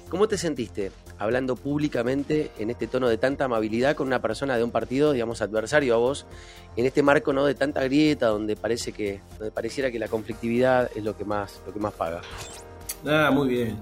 ¿cómo 0.09 0.29
te 0.29 0.39
sentiste 0.39 0.93
hablando 1.19 1.57
públicamente 1.57 2.51
en 2.59 2.71
este 2.71 2.87
tono 2.87 3.09
de 3.09 3.19
tanta 3.19 3.47
amabilidad 3.47 3.97
con 3.97 4.07
una 4.07 4.21
persona 4.21 4.57
de 4.57 4.65
un 4.65 4.71
partido, 4.71 5.13
digamos, 5.13 5.41
adversario 5.43 5.95
a 5.95 5.99
vos, 5.99 6.27
en 6.77 6.87
este 6.87 7.03
marco 7.03 7.33
no 7.33 7.45
de 7.45 7.55
tanta 7.55 7.83
grieta 7.85 8.29
donde 8.29 8.57
parece 8.57 8.93
que, 8.93 9.21
pareciera 9.55 9.91
que 9.91 9.99
la 9.99 10.09
conflictividad 10.09 10.91
es 10.95 11.05
lo 11.05 11.17
que 11.17 11.25
más, 11.25 11.63
lo 11.67 11.73
que 11.73 11.81
más 11.81 11.93
paga? 11.95 12.21
Ah, 13.07 13.31
muy 13.33 13.49
bien. 13.49 13.79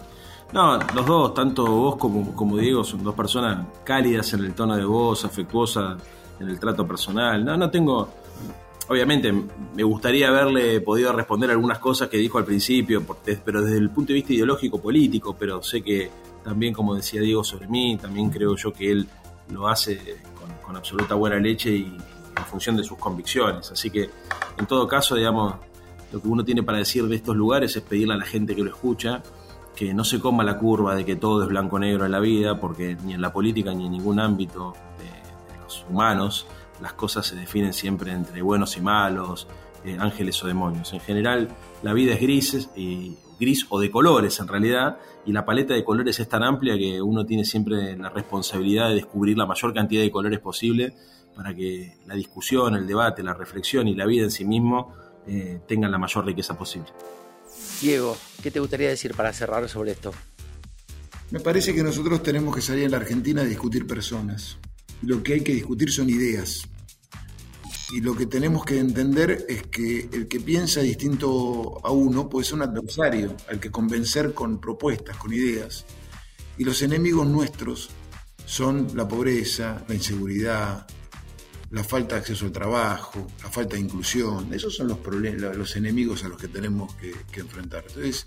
No, 0.53 0.79
los 0.95 1.07
dos, 1.07 1.35
tanto 1.35 1.67
vos 1.67 1.97
como, 1.97 2.35
como 2.37 2.57
Diego, 2.59 2.85
son 2.85 3.03
dos 3.03 3.15
personas 3.15 3.67
cálidas 3.83 4.33
en 4.35 4.45
el 4.45 4.55
tono 4.55 4.77
de 4.77 4.85
voz, 4.85 5.25
afectuosas 5.25 6.01
en 6.39 6.49
el 6.49 6.61
trato 6.61 6.87
personal. 6.87 7.45
No, 7.45 7.57
no 7.57 7.71
tengo. 7.71 8.09
Obviamente, 8.89 9.33
me 9.33 9.83
gustaría 9.83 10.29
haberle 10.29 10.81
podido 10.81 11.13
responder 11.13 11.51
algunas 11.51 11.79
cosas 11.79 12.09
que 12.09 12.19
dijo 12.19 12.39
al 12.39 12.45
principio, 12.45 13.05
pero 13.45 13.63
desde 13.63 13.79
el 13.79 13.91
punto 13.91 14.09
de 14.09 14.15
vista 14.15 14.33
ideológico 14.35 14.81
político, 14.81 15.35
pero 15.39 15.63
sé 15.63 15.83
que 15.83 16.11
también, 16.43 16.75
como 16.75 16.95
decía 16.95 17.23
Diego 17.23 17.43
sobre 17.43 17.67
mí, 17.67 17.97
también 17.97 18.31
creo 18.31 18.55
yo 18.57 18.73
que 18.73 18.91
él 18.91 19.09
lo 19.51 19.69
hace 19.69 20.19
con, 20.65 20.77
absoluta 20.77 21.15
buena 21.15 21.37
leche 21.39 21.71
y 21.71 21.97
en 22.37 22.45
función 22.45 22.77
de 22.77 22.85
sus 22.85 22.99
convicciones. 22.99 23.71
Así 23.71 23.91
que, 23.91 24.11
en 24.59 24.67
todo 24.67 24.87
caso, 24.87 25.15
digamos, 25.15 25.55
lo 26.13 26.21
que 26.21 26.29
uno 26.29 26.45
tiene 26.45 26.63
para 26.63 26.79
decir 26.79 27.05
de 27.05 27.17
estos 27.17 27.37
lugares 27.37 27.75
es 27.77 27.83
pedirle 27.83 28.15
a 28.15 28.19
la 28.19 28.27
gente 28.27 28.55
que 28.55 28.63
lo 28.63 28.71
escucha 28.71 29.23
que 29.75 29.93
no 29.93 30.05
se 30.05 30.21
coma 30.21 30.45
la 30.45 30.59
curva 30.59 30.95
de 30.95 31.05
que 31.05 31.17
todo 31.17 31.43
es 31.43 31.49
blanco-negro 31.49 32.07
en 32.07 32.13
la 32.13 32.21
vida, 32.21 32.61
porque 32.61 32.97
ni 33.05 33.15
en 33.15 33.21
la 33.21 33.33
política 33.33 33.75
ni 33.75 33.87
en 33.87 33.93
ningún 33.93 34.21
ámbito 34.21 34.73
de 34.99 35.59
los 35.61 35.85
humanos 35.89 36.47
las 36.81 36.95
cosas 36.95 37.27
se 37.27 37.37
definen 37.37 37.73
siempre 37.73 38.13
entre 38.13 38.43
buenos 38.43 38.77
y 38.77 38.81
malos, 38.81 39.47
eh, 39.85 39.97
ángeles 39.99 40.43
o 40.43 40.47
demonios. 40.47 40.93
En 40.93 41.01
general, 41.01 41.49
la 41.83 41.93
vida 41.93 42.15
es 42.15 42.21
grises, 42.21 42.71
y 42.75 43.17
gris 43.39 43.67
o 43.69 43.81
de 43.81 43.91
colores 43.91 44.41
en 44.41 44.49
realidad, 44.49 44.99
y 45.27 45.33
la 45.33 45.45
paleta 45.45 45.75
de 45.75 45.85
colores 45.85 46.19
es 46.21 46.29
tan 46.29 46.43
amplia 46.43 46.77
que 46.77 47.01
uno 47.03 47.25
tiene 47.27 47.45
siempre 47.45 47.97
la 47.97 48.11
responsabilidad 48.11 48.89
de 48.89 48.97
descubrir 48.97 49.37
la 49.37 49.47
mayor 49.47 49.75
cantidad 49.75 50.03
de 50.03 50.11
colores 50.11 50.41
posible 50.41 50.95
para 51.35 51.55
que 51.55 51.99
la 52.07 52.15
discusión, 52.15 52.75
el 52.77 52.87
debate, 52.87 53.23
la 53.23 53.35
reflexión 53.35 53.89
y 53.89 53.95
la 53.95 54.07
vida 54.07 54.25
en 54.25 54.31
sí 54.31 54.45
mismo 54.45 54.95
eh, 55.27 55.61
tengan 55.67 55.91
la 55.91 55.99
mayor 55.99 56.25
riqueza 56.25 56.57
posible. 56.57 56.89
Diego, 57.81 58.17
¿qué 58.43 58.51
te 58.51 58.61
gustaría 58.61 58.89
decir 58.89 59.15
para 59.15 59.33
cerrar 59.33 59.69
sobre 59.69 59.93
esto? 59.93 60.13
Me 61.31 61.41
parece 61.41 61.75
que 61.75 61.83
nosotros 61.83 62.23
tenemos 62.23 62.55
que 62.55 62.63
salir 62.63 62.85
en 62.85 62.93
la 62.93 62.99
Argentina 62.99 63.43
a 63.43 63.45
discutir 63.45 63.87
personas. 63.87 64.59
Lo 65.07 65.23
que 65.23 65.35
hay 65.35 65.41
que 65.43 65.53
discutir 65.53 65.91
son 65.91 66.09
ideas. 66.09 66.67
Y 67.93 68.01
lo 68.01 68.17
que 68.17 68.27
tenemos 68.27 68.65
que 68.65 68.79
entender 68.79 69.45
es 69.49 69.65
que 69.65 70.09
el 70.13 70.27
que 70.29 70.41
piensa 70.41 70.81
distinto 70.81 71.79
a 71.85 71.91
uno 71.91 72.29
puede 72.29 72.47
ser 72.47 72.55
un 72.55 72.63
adversario 72.63 73.37
al 73.49 73.61
que 73.61 73.71
convencer 73.71 74.33
con 74.33 74.59
propuestas, 74.61 75.17
con 75.19 75.33
ideas. 75.33 75.85
Y 76.57 76.65
los 76.65 76.81
enemigos 76.81 77.27
nuestros 77.27 77.91
son 78.47 78.89
la 78.95 79.07
pobreza, 79.07 79.85
la 79.87 79.95
inseguridad, 79.95 80.87
la 81.71 81.85
falta 81.85 82.15
de 82.15 82.23
acceso 82.23 82.47
al 82.47 82.53
trabajo, 82.53 83.27
la 83.43 83.51
falta 83.51 83.77
de 83.77 83.83
inclusión. 83.83 84.55
Esos 84.55 84.75
son 84.75 84.89
los, 84.89 84.99
problemas, 84.99 85.55
los 85.55 85.77
enemigos 85.77 86.25
a 86.25 86.29
los 86.29 86.41
que 86.41 86.49
tenemos 86.49 86.95
que, 86.95 87.15
que 87.31 87.41
enfrentar. 87.41 87.85
Entonces, 87.87 88.27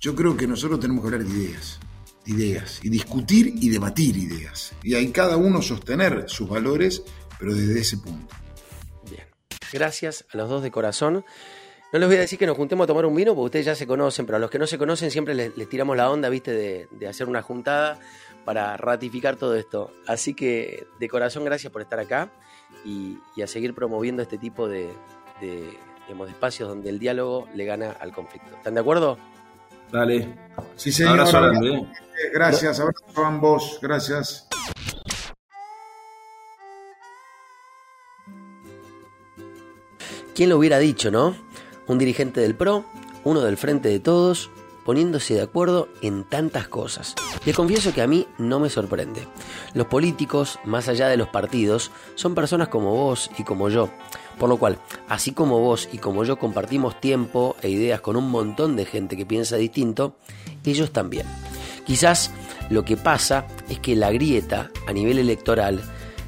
yo 0.00 0.14
creo 0.14 0.36
que 0.36 0.46
nosotros 0.46 0.78
tenemos 0.78 1.02
que 1.02 1.08
hablar 1.08 1.28
de 1.28 1.36
ideas 1.36 1.80
ideas 2.26 2.80
y 2.82 2.88
discutir 2.88 3.52
y 3.60 3.68
debatir 3.68 4.16
ideas. 4.16 4.72
Y 4.82 4.94
hay 4.94 5.10
cada 5.10 5.36
uno 5.36 5.62
sostener 5.62 6.24
sus 6.28 6.48
valores, 6.48 7.02
pero 7.38 7.54
desde 7.54 7.80
ese 7.80 7.98
punto. 7.98 8.34
Bien. 9.10 9.24
Gracias 9.72 10.24
a 10.32 10.36
los 10.36 10.48
dos 10.48 10.62
de 10.62 10.70
corazón. 10.70 11.24
No 11.92 11.98
les 11.98 12.08
voy 12.08 12.16
a 12.16 12.20
decir 12.20 12.38
que 12.38 12.46
nos 12.46 12.56
juntemos 12.56 12.84
a 12.84 12.86
tomar 12.86 13.04
un 13.04 13.14
vino, 13.14 13.34
porque 13.34 13.46
ustedes 13.46 13.66
ya 13.66 13.74
se 13.74 13.86
conocen, 13.86 14.24
pero 14.24 14.36
a 14.36 14.38
los 14.38 14.50
que 14.50 14.58
no 14.58 14.66
se 14.66 14.78
conocen 14.78 15.10
siempre 15.10 15.34
les, 15.34 15.52
tiramos 15.68 15.94
la 15.96 16.10
onda, 16.10 16.30
viste, 16.30 16.52
de, 16.52 17.06
hacer 17.06 17.28
una 17.28 17.42
juntada 17.42 18.00
para 18.46 18.76
ratificar 18.78 19.36
todo 19.36 19.54
esto. 19.56 19.92
Así 20.06 20.32
que 20.32 20.86
de 20.98 21.08
corazón 21.08 21.44
gracias 21.44 21.70
por 21.70 21.82
estar 21.82 21.98
acá 21.98 22.30
y, 22.84 23.18
a 23.42 23.46
seguir 23.46 23.74
promoviendo 23.74 24.22
este 24.22 24.38
tipo 24.38 24.68
de, 24.68 24.88
de, 25.42 25.60
de 26.08 26.30
espacios 26.30 26.68
donde 26.68 26.88
el 26.88 26.98
diálogo 26.98 27.46
le 27.54 27.66
gana 27.66 27.90
al 28.00 28.12
conflicto. 28.12 28.56
¿Están 28.56 28.72
de 28.72 28.80
acuerdo? 28.80 29.18
Dale. 29.92 30.34
Sí, 30.76 30.90
señor. 30.90 31.20
Abrazo 31.20 31.40
grande. 31.40 31.74
¿eh? 31.74 31.86
Gracias, 32.32 32.80
abrazo 32.80 33.04
a 33.16 33.26
ambos. 33.26 33.78
Gracias. 33.82 34.48
¿Quién 40.34 40.48
lo 40.48 40.56
hubiera 40.56 40.78
dicho, 40.78 41.10
no? 41.10 41.36
Un 41.86 41.98
dirigente 41.98 42.40
del 42.40 42.54
PRO, 42.54 42.86
uno 43.24 43.42
del 43.42 43.58
Frente 43.58 43.90
de 43.90 44.00
Todos, 44.00 44.50
poniéndose 44.84 45.34
de 45.34 45.42
acuerdo 45.42 45.88
en 46.00 46.24
tantas 46.24 46.68
cosas. 46.68 47.14
Les 47.44 47.56
confieso 47.56 47.92
que 47.92 48.02
a 48.02 48.06
mí 48.06 48.26
no 48.38 48.60
me 48.60 48.70
sorprende. 48.70 49.26
Los 49.74 49.86
políticos, 49.86 50.58
más 50.64 50.88
allá 50.88 51.08
de 51.08 51.16
los 51.16 51.28
partidos, 51.28 51.90
son 52.14 52.34
personas 52.34 52.68
como 52.68 52.92
vos 52.92 53.30
y 53.38 53.44
como 53.44 53.68
yo. 53.68 53.90
Por 54.38 54.48
lo 54.48 54.56
cual, 54.56 54.78
así 55.08 55.32
como 55.32 55.60
vos 55.60 55.88
y 55.92 55.98
como 55.98 56.24
yo 56.24 56.38
compartimos 56.38 57.00
tiempo 57.00 57.56
e 57.62 57.68
ideas 57.68 58.00
con 58.00 58.16
un 58.16 58.30
montón 58.30 58.76
de 58.76 58.86
gente 58.86 59.16
que 59.16 59.26
piensa 59.26 59.56
distinto, 59.56 60.16
ellos 60.64 60.92
también. 60.92 61.26
Quizás 61.86 62.30
lo 62.70 62.84
que 62.84 62.96
pasa 62.96 63.46
es 63.68 63.78
que 63.80 63.96
la 63.96 64.10
grieta 64.10 64.70
a 64.86 64.92
nivel 64.92 65.18
electoral 65.18 65.82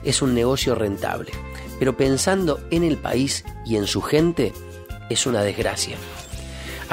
es 0.05 0.21
un 0.21 0.35
negocio 0.35 0.75
rentable, 0.75 1.33
pero 1.79 1.97
pensando 1.97 2.61
en 2.71 2.85
el 2.85 2.99
país 2.99 3.45
y 3.65 3.77
en 3.77 3.87
su 3.87 4.03
gente 4.03 4.53
es 5.09 5.27
una 5.27 5.43
desgracia. 5.43 5.97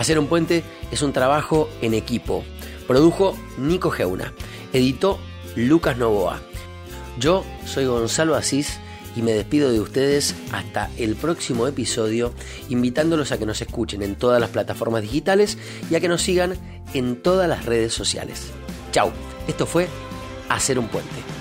Hacer 0.02 0.18
un 0.18 0.26
puente 0.26 0.64
es 0.90 1.04
un 1.04 1.14
trabajo 1.14 1.70
en 1.84 1.94
equipo. 1.94 2.44
Produjo 2.88 3.38
Nico 3.60 3.92
Geuna, 3.92 4.34
editó 4.74 5.20
Lucas 5.56 5.96
Novoa. 5.96 6.42
Yo 7.20 7.46
soy 7.68 7.86
Gonzalo 7.86 8.34
Asís 8.34 8.80
y 9.16 9.22
me 9.22 9.34
despido 9.34 9.72
de 9.72 9.80
ustedes 9.80 10.34
hasta 10.54 10.90
el 10.98 11.16
próximo 11.16 11.68
episodio, 11.68 12.34
invitándolos 12.70 13.32
a 13.32 13.38
que 13.38 13.46
nos 13.46 13.62
escuchen 13.62 14.02
en 14.02 14.16
todas 14.16 14.42
las 14.42 14.50
plataformas 14.50 15.04
digitales 15.04 15.60
y 15.92 15.94
a 15.94 16.00
que 16.00 16.08
nos 16.08 16.24
sigan 16.24 16.56
en 16.96 17.22
todas 17.22 17.48
las 17.48 17.68
redes 17.68 17.94
sociales. 17.94 18.48
Chau, 18.92 19.12
esto 19.48 19.68
fue 19.68 19.88
Hacer 20.50 20.80
un 20.80 20.88
puente. 20.88 21.41